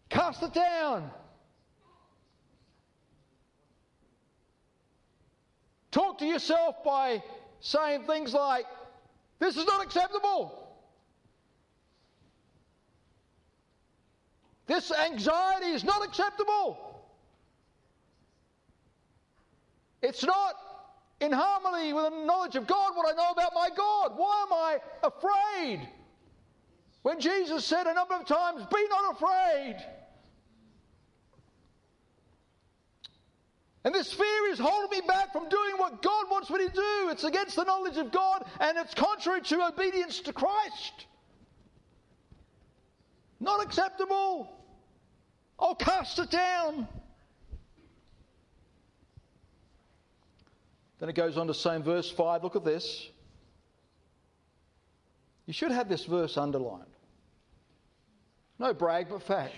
cast 0.09 0.41
it 0.43 0.53
down. 0.53 1.11
Talk 5.91 6.19
to 6.19 6.25
yourself 6.25 6.83
by 6.83 7.21
saying 7.59 8.03
things 8.03 8.33
like, 8.33 8.65
This 9.39 9.57
is 9.57 9.65
not 9.65 9.83
acceptable. 9.83 10.59
This 14.65 14.91
anxiety 14.91 15.67
is 15.67 15.83
not 15.83 16.05
acceptable. 16.05 16.77
It's 20.01 20.23
not 20.23 20.55
in 21.19 21.31
harmony 21.31 21.93
with 21.93 22.05
the 22.05 22.25
knowledge 22.25 22.55
of 22.55 22.67
God 22.67 22.95
what 22.95 23.13
I 23.13 23.15
know 23.15 23.31
about 23.31 23.51
my 23.53 23.69
God. 23.75 24.13
Why 24.15 24.45
am 24.45 24.53
I 24.53 24.79
afraid? 25.03 25.87
When 27.03 27.19
Jesus 27.19 27.65
said 27.65 27.85
a 27.85 27.93
number 27.93 28.15
of 28.15 28.25
times, 28.25 28.65
Be 28.73 28.87
not 28.89 29.13
afraid. 29.13 29.77
And 33.85 33.93
this 33.93 34.13
fear 34.13 34.47
is 34.49 34.59
holding 34.59 35.01
me 35.01 35.05
back 35.05 35.33
from 35.33 35.49
doing 35.49 35.73
what 35.77 36.01
God 36.01 36.29
wants 36.31 36.49
me 36.49 36.59
to 36.59 36.69
do. 36.69 37.09
It's 37.09 37.25
against 37.25 37.57
the 37.57 37.65
knowledge 37.65 37.97
of 37.97 38.13
God 38.13 38.45
and 38.61 38.77
it's 38.77 38.93
contrary 38.93 39.41
to 39.41 39.67
obedience 39.67 40.21
to 40.21 40.31
Christ. 40.31 41.05
Not 43.41 43.61
acceptable. 43.61 44.49
I'll 45.59 45.75
cast 45.75 46.17
it 46.19 46.31
down. 46.31 46.87
Then 50.99 51.09
it 51.09 51.15
goes 51.15 51.37
on 51.37 51.47
to 51.47 51.53
say 51.53 51.75
in 51.75 51.83
verse 51.83 52.09
5, 52.09 52.43
look 52.43 52.55
at 52.55 52.63
this. 52.63 53.09
You 55.45 55.51
should 55.51 55.71
have 55.71 55.89
this 55.89 56.05
verse 56.05 56.37
underlined. 56.37 56.92
No 58.59 58.73
brag, 58.73 59.09
but 59.09 59.23
fact. 59.23 59.55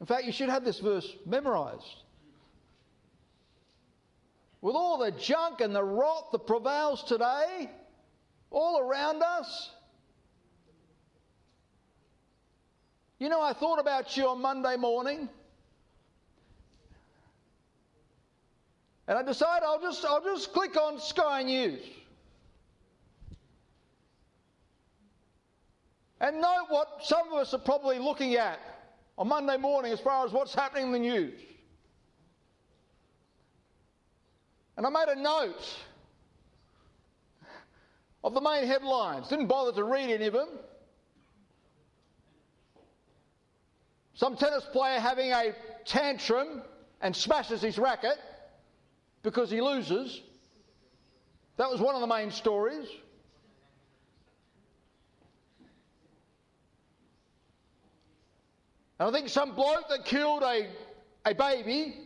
In 0.00 0.06
fact, 0.06 0.24
you 0.24 0.32
should 0.32 0.48
have 0.48 0.64
this 0.64 0.78
verse 0.78 1.06
memorized. 1.26 1.84
With 4.62 4.74
all 4.74 4.98
the 4.98 5.10
junk 5.10 5.60
and 5.60 5.74
the 5.74 5.82
rot 5.82 6.32
that 6.32 6.46
prevails 6.46 7.02
today, 7.04 7.70
all 8.50 8.80
around 8.80 9.22
us, 9.22 9.70
you 13.18 13.28
know, 13.28 13.40
I 13.40 13.52
thought 13.52 13.78
about 13.78 14.16
you 14.16 14.28
on 14.28 14.40
Monday 14.40 14.76
morning. 14.76 15.28
And 19.06 19.18
I 19.18 19.22
decided 19.22 19.64
I'll 19.66 19.80
just, 19.80 20.04
I'll 20.04 20.22
just 20.22 20.52
click 20.52 20.76
on 20.76 21.00
Sky 21.00 21.42
News. 21.42 21.82
And 26.20 26.40
note 26.40 26.66
what 26.68 26.98
some 27.02 27.28
of 27.28 27.34
us 27.34 27.54
are 27.54 27.58
probably 27.58 27.98
looking 27.98 28.34
at 28.34 28.58
on 29.16 29.28
Monday 29.28 29.56
morning 29.56 29.92
as 29.92 30.00
far 30.00 30.26
as 30.26 30.32
what's 30.32 30.54
happening 30.54 30.86
in 30.86 30.92
the 30.92 30.98
news. 30.98 31.40
And 34.76 34.86
I 34.86 34.90
made 34.90 35.08
a 35.08 35.20
note 35.20 35.76
of 38.22 38.34
the 38.34 38.40
main 38.40 38.66
headlines. 38.66 39.28
Didn't 39.28 39.46
bother 39.46 39.72
to 39.72 39.84
read 39.84 40.10
any 40.10 40.26
of 40.26 40.34
them. 40.34 40.48
Some 44.14 44.36
tennis 44.36 44.64
player 44.72 45.00
having 45.00 45.32
a 45.32 45.54
tantrum 45.86 46.62
and 47.00 47.16
smashes 47.16 47.62
his 47.62 47.78
racket 47.78 48.18
because 49.22 49.50
he 49.50 49.62
loses. 49.62 50.20
That 51.56 51.70
was 51.70 51.80
one 51.80 51.94
of 51.94 52.02
the 52.02 52.06
main 52.06 52.30
stories. 52.30 52.86
And 59.00 59.08
I 59.08 59.12
think 59.12 59.30
some 59.30 59.54
bloke 59.54 59.88
that 59.88 60.04
killed 60.04 60.42
a, 60.42 60.68
a 61.24 61.34
baby 61.34 61.96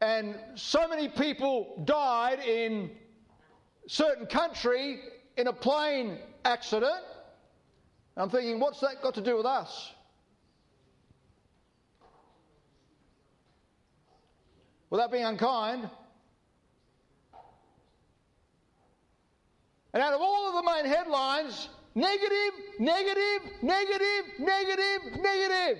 and 0.00 0.34
so 0.56 0.88
many 0.88 1.08
people 1.08 1.80
died 1.84 2.40
in 2.40 2.90
certain 3.86 4.26
country 4.26 4.98
in 5.36 5.46
a 5.46 5.52
plane 5.52 6.18
accident. 6.44 7.00
I'm 8.16 8.28
thinking, 8.28 8.58
what's 8.58 8.80
that 8.80 9.02
got 9.02 9.14
to 9.14 9.20
do 9.20 9.36
with 9.36 9.46
us? 9.46 9.92
without 14.88 15.10
being 15.10 15.24
unkind. 15.24 15.90
And 19.92 20.02
out 20.02 20.12
of 20.12 20.20
all 20.20 20.48
of 20.48 20.64
the 20.64 20.72
main 20.72 20.84
headlines, 20.84 21.68
negative, 21.96 22.52
negative, 22.78 23.50
negative, 23.62 24.24
negative, 24.38 25.20
negative. 25.20 25.78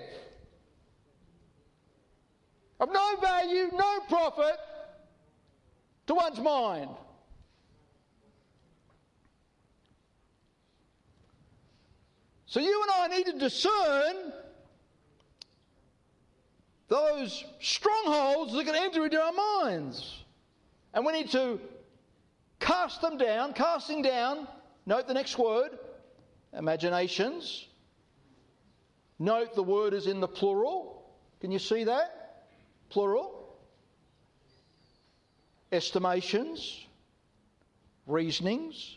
Of 2.80 2.92
no 2.92 3.16
value, 3.20 3.70
no 3.72 4.00
profit 4.08 4.56
to 6.06 6.14
one's 6.14 6.40
mind. 6.40 6.90
So 12.46 12.60
you 12.60 12.82
and 12.82 13.12
I 13.12 13.16
need 13.16 13.26
to 13.26 13.38
discern 13.38 14.32
those 16.88 17.44
strongholds 17.60 18.54
that 18.54 18.64
can 18.64 18.74
enter 18.74 19.04
into 19.04 19.20
our 19.20 19.32
minds. 19.32 20.24
And 20.94 21.04
we 21.04 21.12
need 21.12 21.30
to 21.32 21.60
cast 22.58 23.02
them 23.02 23.18
down, 23.18 23.52
casting 23.52 24.00
down, 24.00 24.48
note 24.86 25.08
the 25.08 25.14
next 25.14 25.36
word, 25.36 25.78
imaginations. 26.56 27.66
Note 29.18 29.54
the 29.54 29.62
word 29.62 29.94
is 29.94 30.06
in 30.06 30.20
the 30.20 30.28
plural. 30.28 31.04
Can 31.40 31.50
you 31.50 31.58
see 31.58 31.84
that? 31.84 32.48
Plural. 32.90 33.56
Estimations, 35.72 36.86
reasonings, 38.06 38.96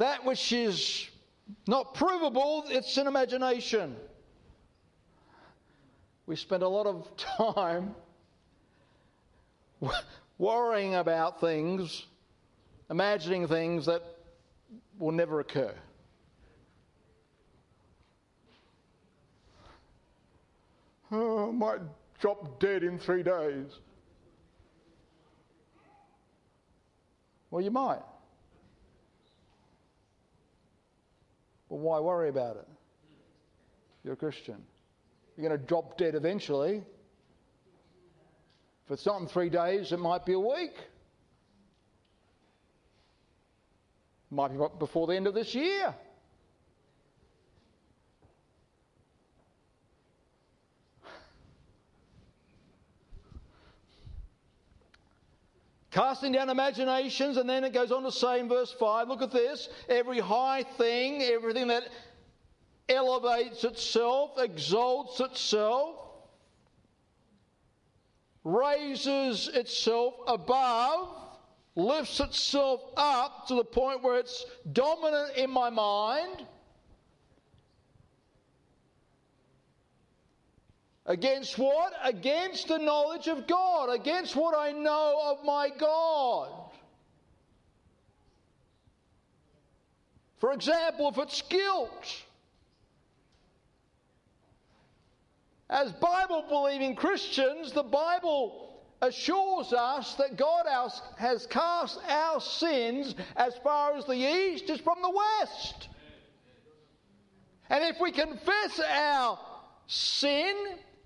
That 0.00 0.24
which 0.24 0.50
is 0.50 1.10
not 1.66 1.92
provable, 1.92 2.64
it's 2.68 2.96
an 2.96 3.06
imagination. 3.06 3.94
We 6.24 6.36
spend 6.36 6.62
a 6.62 6.68
lot 6.68 6.86
of 6.86 7.06
time 7.54 7.94
worrying 10.38 10.94
about 10.94 11.40
things, 11.40 12.06
imagining 12.90 13.46
things 13.48 13.86
that 13.86 14.02
will 14.98 15.12
never 15.12 15.40
occur. 15.40 15.74
Oh, 21.12 21.48
I 21.48 21.52
might 21.52 21.80
drop 22.20 22.60
dead 22.60 22.84
in 22.84 22.98
three 22.98 23.22
days. 23.22 23.66
Well, 27.50 27.62
you 27.62 27.70
might. 27.70 28.02
But 31.68 31.76
why 31.76 31.98
worry 31.98 32.28
about 32.28 32.56
it? 32.56 32.68
You're 34.04 34.14
a 34.14 34.16
Christian. 34.16 34.56
You're 35.36 35.48
going 35.48 35.60
to 35.60 35.66
drop 35.66 35.98
dead 35.98 36.14
eventually. 36.14 36.82
If 38.90 38.94
it's 38.94 39.06
not 39.06 39.20
in 39.20 39.28
three 39.28 39.50
days, 39.50 39.92
it 39.92 40.00
might 40.00 40.26
be 40.26 40.32
a 40.32 40.40
week. 40.40 40.74
It 44.32 44.34
might 44.34 44.48
be 44.48 44.58
before 44.80 45.06
the 45.06 45.14
end 45.14 45.28
of 45.28 45.34
this 45.34 45.54
year. 45.54 45.94
Casting 55.92 56.32
down 56.32 56.50
imaginations, 56.50 57.36
and 57.36 57.48
then 57.48 57.62
it 57.62 57.72
goes 57.72 57.92
on 57.92 58.02
to 58.02 58.10
say 58.10 58.40
in 58.40 58.48
verse 58.48 58.72
5 58.72 59.06
look 59.06 59.22
at 59.22 59.30
this 59.30 59.68
every 59.88 60.18
high 60.18 60.64
thing, 60.64 61.22
everything 61.22 61.68
that 61.68 61.84
elevates 62.88 63.62
itself, 63.62 64.32
exalts 64.36 65.20
itself. 65.20 66.09
Raises 68.44 69.48
itself 69.48 70.14
above, 70.26 71.08
lifts 71.76 72.20
itself 72.20 72.80
up 72.96 73.46
to 73.48 73.54
the 73.54 73.64
point 73.64 74.02
where 74.02 74.18
it's 74.18 74.44
dominant 74.72 75.36
in 75.36 75.50
my 75.50 75.70
mind. 75.70 76.46
Against 81.06 81.58
what? 81.58 81.92
Against 82.04 82.68
the 82.68 82.78
knowledge 82.78 83.26
of 83.26 83.46
God, 83.46 83.90
against 83.90 84.36
what 84.36 84.56
I 84.56 84.72
know 84.72 85.20
of 85.24 85.44
my 85.44 85.68
God. 85.76 86.70
For 90.38 90.52
example, 90.52 91.08
if 91.08 91.18
it's 91.18 91.42
guilt, 91.42 92.24
as 95.80 95.92
Bible 95.92 96.44
believing 96.48 96.94
Christians, 96.94 97.72
the 97.72 97.82
Bible 97.82 98.68
assures 99.00 99.72
us 99.72 100.14
that 100.16 100.36
God 100.36 100.66
has 101.16 101.46
cast 101.46 101.98
our 102.06 102.40
sins 102.40 103.14
as 103.36 103.56
far 103.64 103.94
as 103.96 104.04
the 104.04 104.12
east 104.12 104.68
is 104.68 104.78
from 104.80 104.98
the 105.00 105.10
west. 105.10 105.88
And 107.70 107.82
if 107.84 107.98
we 107.98 108.12
confess 108.12 108.78
our 108.90 109.38
sin, 109.86 110.54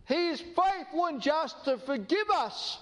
he 0.08 0.28
is 0.30 0.40
faithful 0.40 1.06
and 1.06 1.22
just 1.22 1.64
to 1.66 1.78
forgive 1.78 2.28
us 2.34 2.78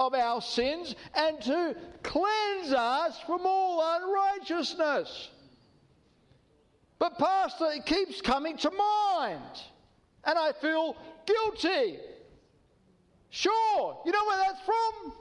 of 0.00 0.14
our 0.14 0.40
sins 0.40 0.94
and 1.14 1.40
to 1.42 1.76
cleanse 2.02 2.72
us 2.72 3.20
from 3.26 3.42
all 3.44 4.00
unrighteousness. 4.00 5.30
But, 6.98 7.18
Pastor, 7.18 7.66
it 7.72 7.84
keeps 7.84 8.22
coming 8.22 8.56
to 8.58 8.70
mind, 8.70 9.42
and 10.24 10.38
I 10.38 10.52
feel 10.52 10.96
guilty. 11.26 11.98
Sure, 13.30 14.00
you 14.04 14.12
know 14.12 14.24
where 14.26 14.38
that's 14.38 14.60
from? 14.60 15.12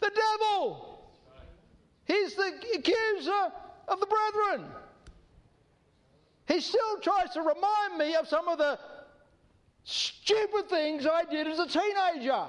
The 0.00 0.10
devil. 0.10 1.12
He's 2.06 2.34
the 2.34 2.52
accuser 2.74 3.52
of 3.88 4.00
the 4.00 4.06
brethren. 4.06 4.66
He 6.46 6.60
still 6.60 7.00
tries 7.02 7.30
to 7.34 7.40
remind 7.40 7.98
me 7.98 8.14
of 8.16 8.28
some 8.28 8.48
of 8.48 8.58
the 8.58 8.78
stupid 9.84 10.68
things 10.68 11.06
I 11.06 11.24
did 11.24 11.46
as 11.46 11.58
a 11.58 11.66
teenager. 11.66 12.44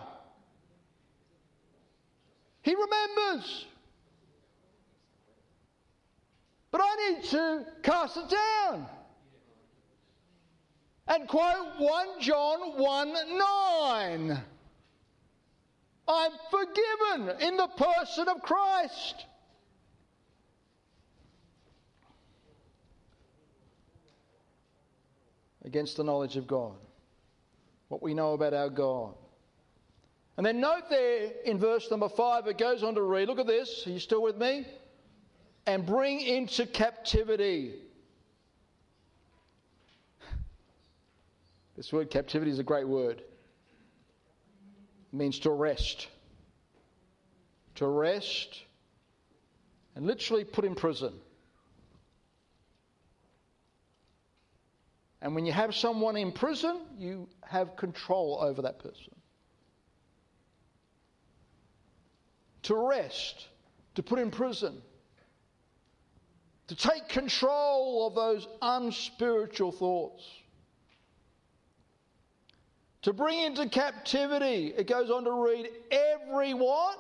He 2.62 2.76
remembers. 2.76 3.66
But 6.72 6.82
I 6.84 7.10
need 7.10 7.24
to 7.26 7.66
cast 7.84 8.18
it 8.18 8.30
down. 8.30 8.88
And 11.08 11.28
quote 11.28 11.80
1 11.80 12.08
John 12.22 12.78
1 12.78 13.14
9. 13.38 14.44
I'm 16.08 16.32
forgiven 16.52 17.42
in 17.42 17.58
the 17.58 17.68
person 17.68 18.28
of 18.28 18.42
Christ. 18.42 19.26
Against 25.64 25.98
the 25.98 26.04
knowledge 26.04 26.38
of 26.38 26.46
God 26.48 26.76
what 27.88 28.02
we 28.02 28.14
know 28.14 28.34
about 28.34 28.54
our 28.54 28.70
God. 28.70 29.14
And 30.38 30.46
then 30.46 30.60
note 30.60 30.90
there 30.90 31.32
in 31.46 31.58
verse 31.58 31.90
number 31.90 32.10
five, 32.10 32.48
it 32.48 32.58
goes 32.58 32.84
on 32.84 32.96
to 32.96 33.02
read, 33.02 33.28
look 33.28 33.40
at 33.40 33.48
this, 33.48 33.86
are 33.88 33.92
you 33.92 34.00
still 34.00 34.22
with 34.22 34.38
me? 34.38 34.68
And 35.66 35.86
bring 35.86 36.20
into 36.20 36.66
captivity. 36.66 37.76
This 41.76 41.92
word 41.92 42.10
captivity 42.10 42.52
is 42.52 42.60
a 42.60 42.64
great 42.64 42.88
word. 42.88 43.20
It 43.20 45.16
means 45.16 45.40
to 45.40 45.50
arrest. 45.50 46.08
To 47.76 47.86
arrest 47.86 48.62
and 49.96 50.06
literally 50.06 50.44
put 50.44 50.66
in 50.66 50.76
prison. 50.76 51.14
And 55.22 55.34
when 55.34 55.46
you 55.46 55.54
have 55.54 55.74
someone 55.74 56.18
in 56.18 56.32
prison, 56.32 56.82
you 56.98 57.28
have 57.42 57.76
control 57.76 58.40
over 58.42 58.62
that 58.62 58.80
person. 58.80 59.16
To 62.64 62.76
arrest, 62.76 63.48
to 63.96 64.04
put 64.04 64.20
in 64.20 64.32
prison, 64.32 64.82
to 66.68 66.76
take 66.76 67.10
control 67.10 68.08
of 68.08 68.16
those 68.16 68.48
unspiritual 68.62 69.72
thoughts. 69.72 70.24
To 73.06 73.14
bring 73.14 73.40
into 73.40 73.70
captivity, 73.70 74.74
it 74.76 74.88
goes 74.88 75.12
on 75.12 75.26
to 75.26 75.32
read 75.32 75.70
every 75.92 76.56
what? 76.56 76.98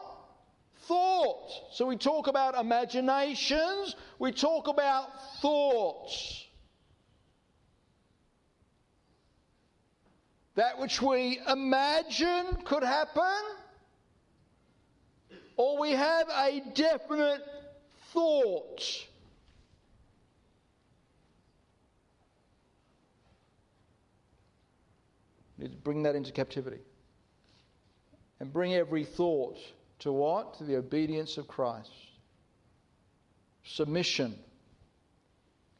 Thought. 0.82 1.49
So 1.72 1.88
we 1.88 1.97
talk 1.97 2.28
about 2.28 2.53
imaginations, 2.53 3.95
we 4.20 4.32
talk 4.32 4.68
about 4.68 5.08
thoughts. 5.41 6.45
That 10.53 10.78
which 10.78 11.01
we 11.01 11.39
imagine 11.47 12.56
could 12.66 12.84
happen, 12.84 13.41
or 15.58 15.80
we 15.80 15.93
have 15.93 16.30
a 16.30 16.62
definite 16.76 17.41
thought. 18.14 19.08
need 25.32 25.41
to 25.41 25.45
bring 25.84 26.03
that 26.03 26.16
into 26.16 26.32
captivity. 26.32 26.80
And 28.39 28.51
bring 28.51 28.74
every 28.74 29.06
thought 29.06 29.58
to 29.99 30.12
what? 30.12 30.58
To 30.58 30.64
the 30.64 30.76
obedience 30.76 31.38
of 31.38 31.47
Christ. 31.47 31.91
Submission, 33.64 34.38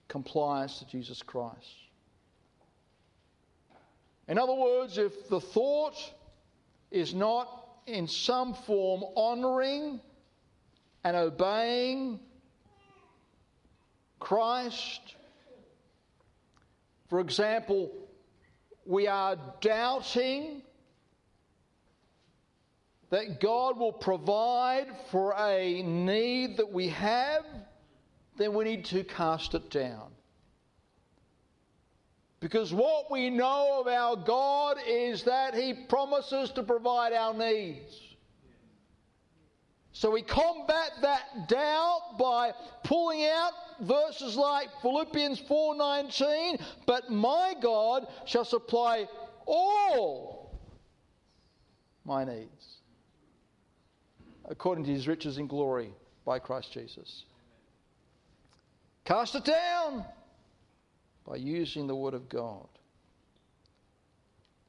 compliance 0.08 0.80
to 0.80 0.88
Jesus 0.88 1.22
Christ. 1.22 1.76
In 4.28 4.40
other 4.40 4.56
words, 4.56 4.98
if 4.98 5.30
the 5.30 5.40
thought 5.40 5.96
is 6.90 7.14
not 7.14 7.68
in 7.86 8.08
some 8.08 8.54
form 8.54 9.04
honoring 9.16 10.00
and 11.04 11.16
obeying 11.16 12.20
Christ, 14.20 15.02
for 17.10 17.20
example, 17.20 17.92
we 18.86 19.08
are 19.08 19.38
doubting 19.62 20.62
that 23.10 23.40
God 23.40 23.78
will 23.78 23.94
provide 23.94 24.88
for 25.12 25.34
a 25.38 25.82
need 25.84 26.58
that 26.58 26.72
we 26.72 26.90
have, 26.90 27.46
then 28.38 28.54
we 28.54 28.66
need 28.66 28.86
to 28.86 29.04
cast 29.04 29.54
it 29.54 29.70
down. 29.70 30.12
Because 32.40 32.74
what 32.74 33.10
we 33.10 33.30
know 33.30 33.82
of 33.82 33.88
our 33.88 34.16
God 34.16 34.78
is 34.86 35.24
that 35.24 35.56
He 35.56 35.74
promises 35.74 36.52
to 36.52 36.64
provide 36.64 37.14
our 37.14 37.34
needs. 37.34 38.00
So 39.96 40.12
we 40.12 40.24
combat 40.24 40.92
that 41.04 41.48
doubt 41.48 42.18
by 42.20 42.52
pulling 42.84 43.24
out 43.24 43.54
verses 43.80 44.36
like 44.36 44.68
Philippians 44.82 45.40
4:19, 45.40 46.60
but 46.86 47.10
my 47.10 47.56
God 47.62 48.06
shall 48.26 48.44
supply 48.44 49.08
all 49.46 50.60
my 52.04 52.26
needs 52.26 52.80
according 54.50 54.84
to 54.84 54.92
his 54.92 55.08
riches 55.08 55.38
in 55.38 55.48
glory 55.48 55.94
by 56.26 56.40
Christ 56.40 56.74
Jesus. 56.74 57.24
Cast 59.06 59.36
it 59.36 59.46
down 59.46 60.04
by 61.26 61.38
using 61.38 61.88
the 61.88 61.96
Word 61.96 62.14
of 62.14 62.28
God. 62.28 62.68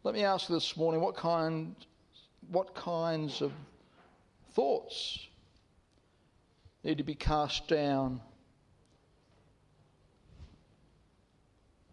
Let 0.05 0.14
me 0.14 0.22
ask 0.22 0.49
you 0.49 0.55
this 0.55 0.77
morning 0.77 1.01
what, 1.01 1.16
kind, 1.16 1.74
what 2.49 2.77
kinds 2.77 3.43
of 3.43 3.51
thoughts 4.57 5.29
need 6.83 6.97
to 6.97 7.05
be 7.05 7.15
cast 7.15 7.69
down, 7.69 8.23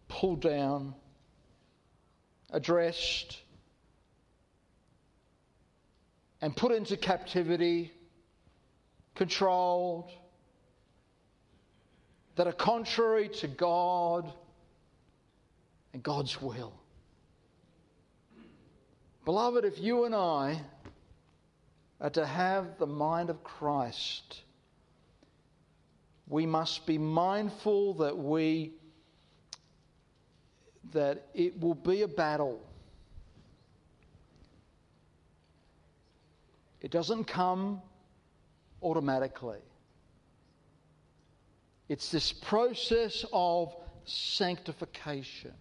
pulled 0.08 0.40
down, 0.40 0.96
addressed, 2.52 3.38
and 6.42 6.56
put 6.56 6.72
into 6.72 6.96
captivity, 6.96 7.92
controlled, 9.14 10.10
that 12.38 12.48
are 12.48 12.54
contrary 12.54 13.28
to 13.28 13.48
God 13.48 14.32
and 15.92 16.02
God's 16.02 16.42
will. 16.42 16.74
Beloved, 19.26 19.66
if 19.66 19.80
you 19.80 20.06
and 20.06 20.16
I 20.16 20.62
are 22.04 22.10
to 22.10 22.26
have 22.26 22.78
the 22.78 22.86
mind 22.86 23.30
of 23.30 23.44
Christ, 23.46 24.42
we 26.28 26.46
must 26.46 26.86
be 26.86 26.98
mindful 26.98 27.94
that 27.96 28.18
we 28.18 28.74
that 30.92 31.26
it 31.34 31.60
will 31.60 31.74
be 31.74 32.02
a 32.02 32.08
battle. 32.08 32.62
It 36.82 36.92
doesn't 36.92 37.24
come 37.24 37.82
automatically. 38.84 39.60
It's 41.88 42.12
this 42.12 42.34
process 42.34 43.26
of 43.32 43.74
sanctification. 44.04 45.54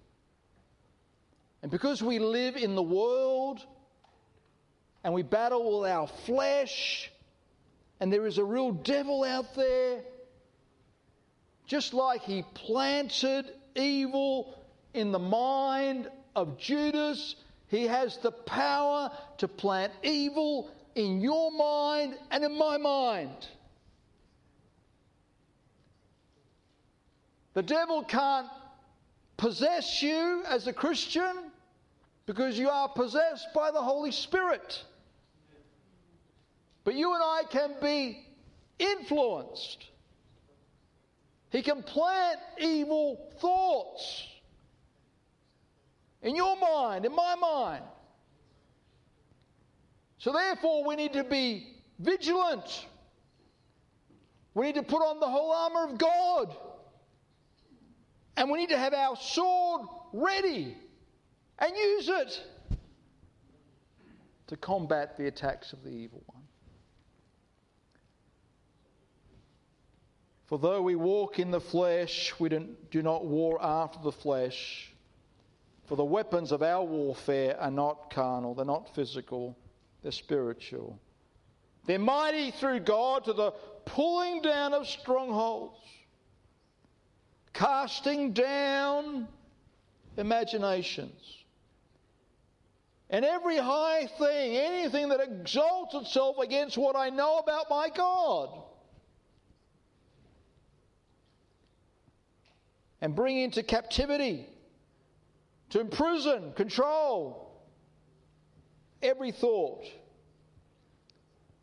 And 1.63 1.71
because 1.71 2.03
we 2.03 2.19
live 2.19 2.57
in 2.57 2.75
the 2.75 2.83
world 2.83 3.65
and 5.05 5.13
we 5.13 5.23
battle 5.23 5.81
with 5.81 5.91
our 5.91 6.07
flesh, 6.07 7.11
and 8.01 8.13
there 8.13 8.27
is 8.27 8.39
a 8.39 8.45
real 8.45 8.73
devil 8.73 9.25
out 9.25 9.55
there, 9.55 10.01
just 11.67 11.95
like 11.95 12.23
he 12.23 12.45
planted 12.55 13.47
evil 13.75 14.59
in 14.95 15.13
the 15.13 15.19
mind 15.19 16.09
of 16.37 16.59
Judas, 16.59 17.37
he 17.69 17.87
has 17.87 18.19
the 18.19 18.31
power 18.31 19.11
to 19.39 19.49
plant 19.49 19.93
evil 20.03 20.71
in 20.95 21.21
your 21.21 21.51
mind 21.51 22.15
and 22.31 22.45
in 22.45 22.57
my 22.59 22.77
mind. 22.77 23.49
The 27.55 27.63
devil 27.63 28.03
can't 28.03 28.49
possess 29.37 30.03
you 30.03 30.43
as 30.49 30.67
a 30.67 30.73
Christian 30.73 31.51
because 32.27 32.59
you 32.59 32.69
are 32.69 32.89
possessed 32.89 33.49
by 33.55 33.71
the 33.71 33.81
Holy 33.81 34.13
Spirit. 34.13 34.85
But 36.85 36.95
you 36.95 37.15
and 37.15 37.23
I 37.23 37.43
can 37.49 37.75
be 37.81 38.27
influenced. 38.79 39.87
He 41.51 41.63
can 41.63 41.83
plant 41.83 42.39
evil 42.59 43.31
thoughts 43.39 44.27
in 46.23 46.35
your 46.35 46.57
mind, 46.57 47.05
in 47.05 47.15
my 47.15 47.35
mind. 47.35 47.85
So, 50.19 50.33
therefore, 50.33 50.87
we 50.87 50.97
need 50.97 51.13
to 51.15 51.25
be 51.25 51.67
vigilant. 51.99 52.87
We 54.55 54.67
need 54.67 54.77
to 54.77 54.83
put 54.83 55.03
on 55.03 55.21
the 55.21 55.27
whole 55.27 55.53
armour 55.53 55.93
of 55.93 55.99
God. 55.99 56.57
And 58.37 58.51
we 58.51 58.59
need 58.59 58.71
to 58.71 58.79
have 58.79 58.95
our 58.95 59.17
sword 59.17 59.83
ready 60.13 60.77
and 61.59 61.77
use 61.77 62.09
it 62.09 62.43
to 64.47 64.57
combat 64.57 65.19
the 65.19 65.27
attacks 65.27 65.73
of 65.73 65.83
the 65.83 65.91
evil 65.91 66.23
one. 66.27 66.32
For 70.53 70.59
though 70.59 70.83
we 70.83 70.97
walk 70.97 71.39
in 71.39 71.51
the 71.51 71.63
flesh, 71.63 72.39
we 72.39 72.51
do 72.51 73.03
not 73.03 73.25
war 73.25 73.59
after 73.65 73.99
the 74.03 74.13
flesh. 74.13 74.93
For 75.87 75.97
the 75.97 76.05
weapons 76.05 76.53
of 76.53 76.63
our 76.63 76.85
warfare 76.85 77.59
are 77.59 77.71
not 77.71 78.11
carnal, 78.11 78.55
they're 78.55 78.67
not 78.67 78.95
physical, 78.95 79.57
they're 80.03 80.13
spiritual. 80.13 81.01
They're 81.87 81.99
mighty 81.99 82.51
through 82.51 82.81
God 82.81 83.25
to 83.25 83.33
the 83.33 83.53
pulling 83.87 84.43
down 84.43 84.75
of 84.75 84.87
strongholds, 84.87 85.79
casting 87.55 88.35
down 88.35 89.29
imaginations. 90.19 91.45
And 93.09 93.25
every 93.25 93.57
high 93.57 94.05
thing, 94.19 94.57
anything 94.57 95.09
that 95.09 95.21
exalts 95.21 95.95
itself 95.95 96.37
against 96.41 96.77
what 96.77 96.95
I 96.95 97.09
know 97.09 97.39
about 97.39 97.71
my 97.71 97.89
God. 97.89 98.65
And 103.03 103.17
bring 103.17 103.37
into 103.37 103.65
captivity 103.65 104.47
to 105.71 105.81
imprison, 105.81 106.53
control 106.53 107.51
every 109.03 109.33
thought 109.33 109.85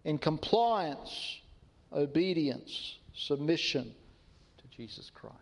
in 0.04 0.18
compliance, 0.18 1.40
obedience, 1.94 2.98
submission 3.16 3.96
to 4.58 4.78
Jesus 4.78 5.10
Christ. 5.14 5.38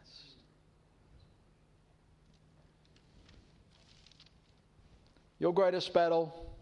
Your 5.40 5.52
greatest 5.52 5.94
battle, 5.94 6.54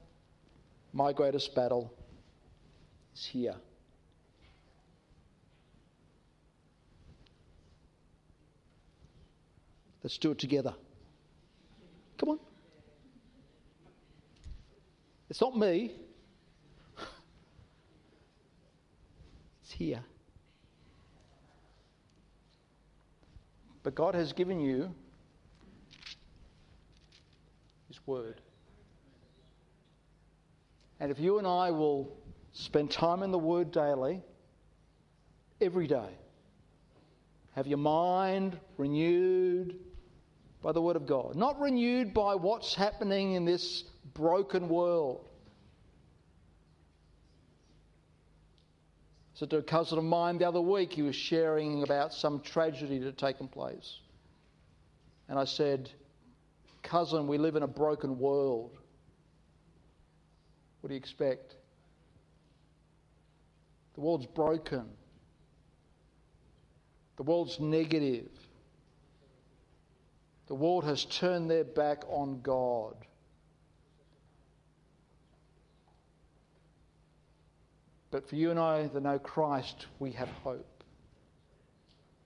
my 0.93 1.11
greatest 1.11 1.53
battle, 1.53 1.93
is 3.13 3.25
here. 3.25 3.55
Let's 10.05 10.19
do 10.19 10.29
it 10.29 10.37
together. 10.37 10.75
Come 12.19 12.29
on. 12.29 12.39
It's 15.31 15.41
not 15.41 15.57
me. 15.57 15.93
It's 19.63 19.71
here. 19.71 20.03
But 23.81 23.95
God 23.95 24.13
has 24.13 24.31
given 24.31 24.59
you 24.59 24.93
His 27.87 27.97
Word. 28.05 28.41
And 30.99 31.11
if 31.11 31.19
you 31.19 31.39
and 31.39 31.47
I 31.47 31.71
will 31.71 32.15
spend 32.53 32.91
time 32.91 33.23
in 33.23 33.31
the 33.31 33.39
Word 33.39 33.71
daily, 33.71 34.21
every 35.59 35.87
day, 35.87 36.09
have 37.55 37.65
your 37.65 37.79
mind 37.79 38.59
renewed, 38.77 39.79
by 40.65 40.71
the 40.71 40.81
Word 40.81 40.95
of 40.95 41.05
God, 41.05 41.35
not 41.35 41.61
renewed 41.61 42.11
by 42.11 42.33
what's 42.33 42.73
happening 42.73 43.33
in 43.33 43.45
this 43.45 43.83
broken 44.15 44.67
world. 44.67 45.23
So, 49.35 49.45
to 49.45 49.57
a 49.57 49.61
cousin 49.61 49.99
of 49.99 50.03
mine 50.03 50.39
the 50.39 50.47
other 50.47 50.59
week, 50.59 50.91
he 50.91 51.03
was 51.03 51.15
sharing 51.15 51.83
about 51.83 52.15
some 52.15 52.39
tragedy 52.39 52.97
that 52.97 53.05
had 53.05 53.17
taken 53.19 53.47
place. 53.47 53.99
And 55.29 55.37
I 55.37 55.45
said, 55.45 55.91
Cousin, 56.81 57.27
we 57.27 57.37
live 57.37 57.55
in 57.55 57.61
a 57.61 57.67
broken 57.67 58.17
world. 58.17 58.75
What 60.81 60.87
do 60.87 60.95
you 60.95 60.99
expect? 60.99 61.53
The 63.93 64.01
world's 64.01 64.25
broken. 64.25 64.85
The 67.17 67.23
world's 67.23 67.59
negative. 67.59 68.31
The 70.47 70.55
world 70.55 70.83
has 70.85 71.05
turned 71.05 71.49
their 71.49 71.63
back 71.63 72.03
on 72.07 72.41
God. 72.41 72.95
But 78.11 78.29
for 78.29 78.35
you 78.35 78.51
and 78.51 78.59
I 78.59 78.87
that 78.87 79.03
know 79.03 79.19
Christ, 79.19 79.87
we 79.99 80.11
have 80.11 80.29
hope. 80.29 80.83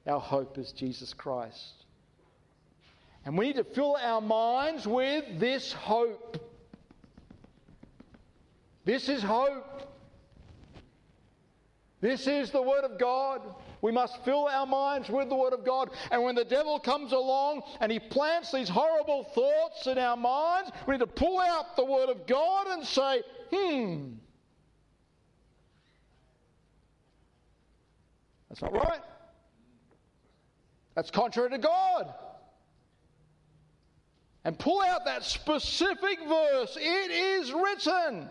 Our 0.05 0.19
hope 0.19 0.57
is 0.57 0.71
Jesus 0.71 1.13
Christ. 1.13 1.85
And 3.25 3.37
we 3.37 3.47
need 3.47 3.55
to 3.55 3.63
fill 3.63 3.97
our 4.01 4.21
minds 4.21 4.85
with 4.87 5.39
this 5.39 5.73
hope. 5.73 6.37
This 8.85 9.09
is 9.09 9.21
hope. 9.21 9.93
This 12.01 12.27
is 12.27 12.51
the 12.51 12.61
Word 12.61 12.83
of 12.83 12.97
God. 12.97 13.41
We 13.81 13.91
must 13.91 14.23
fill 14.25 14.47
our 14.47 14.65
minds 14.65 15.09
with 15.09 15.29
the 15.29 15.35
Word 15.35 15.53
of 15.53 15.65
God. 15.65 15.91
And 16.11 16.23
when 16.23 16.35
the 16.35 16.43
devil 16.43 16.79
comes 16.79 17.11
along 17.11 17.61
and 17.79 17.91
he 17.91 17.99
plants 17.99 18.51
these 18.51 18.67
horrible 18.67 19.23
thoughts 19.23 19.87
in 19.87 19.97
our 19.97 20.17
minds, 20.17 20.71
we 20.85 20.93
need 20.93 20.99
to 20.99 21.07
pull 21.07 21.39
out 21.39 21.75
the 21.75 21.85
Word 21.85 22.09
of 22.09 22.27
God 22.27 22.67
and 22.67 22.85
say, 22.85 23.23
hmm, 23.53 24.13
that's 28.49 28.61
not 28.61 28.73
right. 28.73 29.01
That's 30.95 31.11
contrary 31.11 31.51
to 31.51 31.57
God. 31.57 32.13
And 34.43 34.57
pull 34.57 34.81
out 34.81 35.05
that 35.05 35.23
specific 35.23 36.19
verse. 36.27 36.77
It 36.79 37.11
is 37.11 37.53
written. 37.53 38.29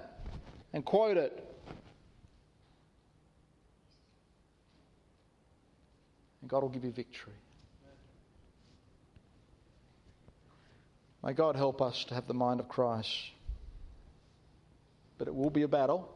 And 0.74 0.84
quote 0.84 1.16
it. 1.16 1.47
God 6.48 6.62
will 6.62 6.70
give 6.70 6.84
you 6.84 6.90
victory. 6.90 7.34
May 11.22 11.34
God 11.34 11.56
help 11.56 11.82
us 11.82 12.04
to 12.08 12.14
have 12.14 12.26
the 12.26 12.34
mind 12.34 12.60
of 12.60 12.68
Christ. 12.68 13.10
But 15.18 15.28
it 15.28 15.34
will 15.34 15.50
be 15.50 15.62
a 15.62 15.68
battle. 15.68 16.08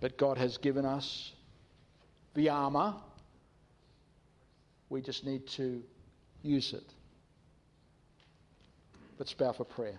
But 0.00 0.16
God 0.16 0.38
has 0.38 0.58
given 0.58 0.84
us 0.84 1.32
the 2.34 2.50
armour. 2.50 2.94
We 4.90 5.00
just 5.00 5.24
need 5.24 5.48
to 5.56 5.82
use 6.42 6.72
it. 6.72 6.84
Let's 9.18 9.32
bow 9.32 9.52
for 9.52 9.64
prayer. 9.64 9.98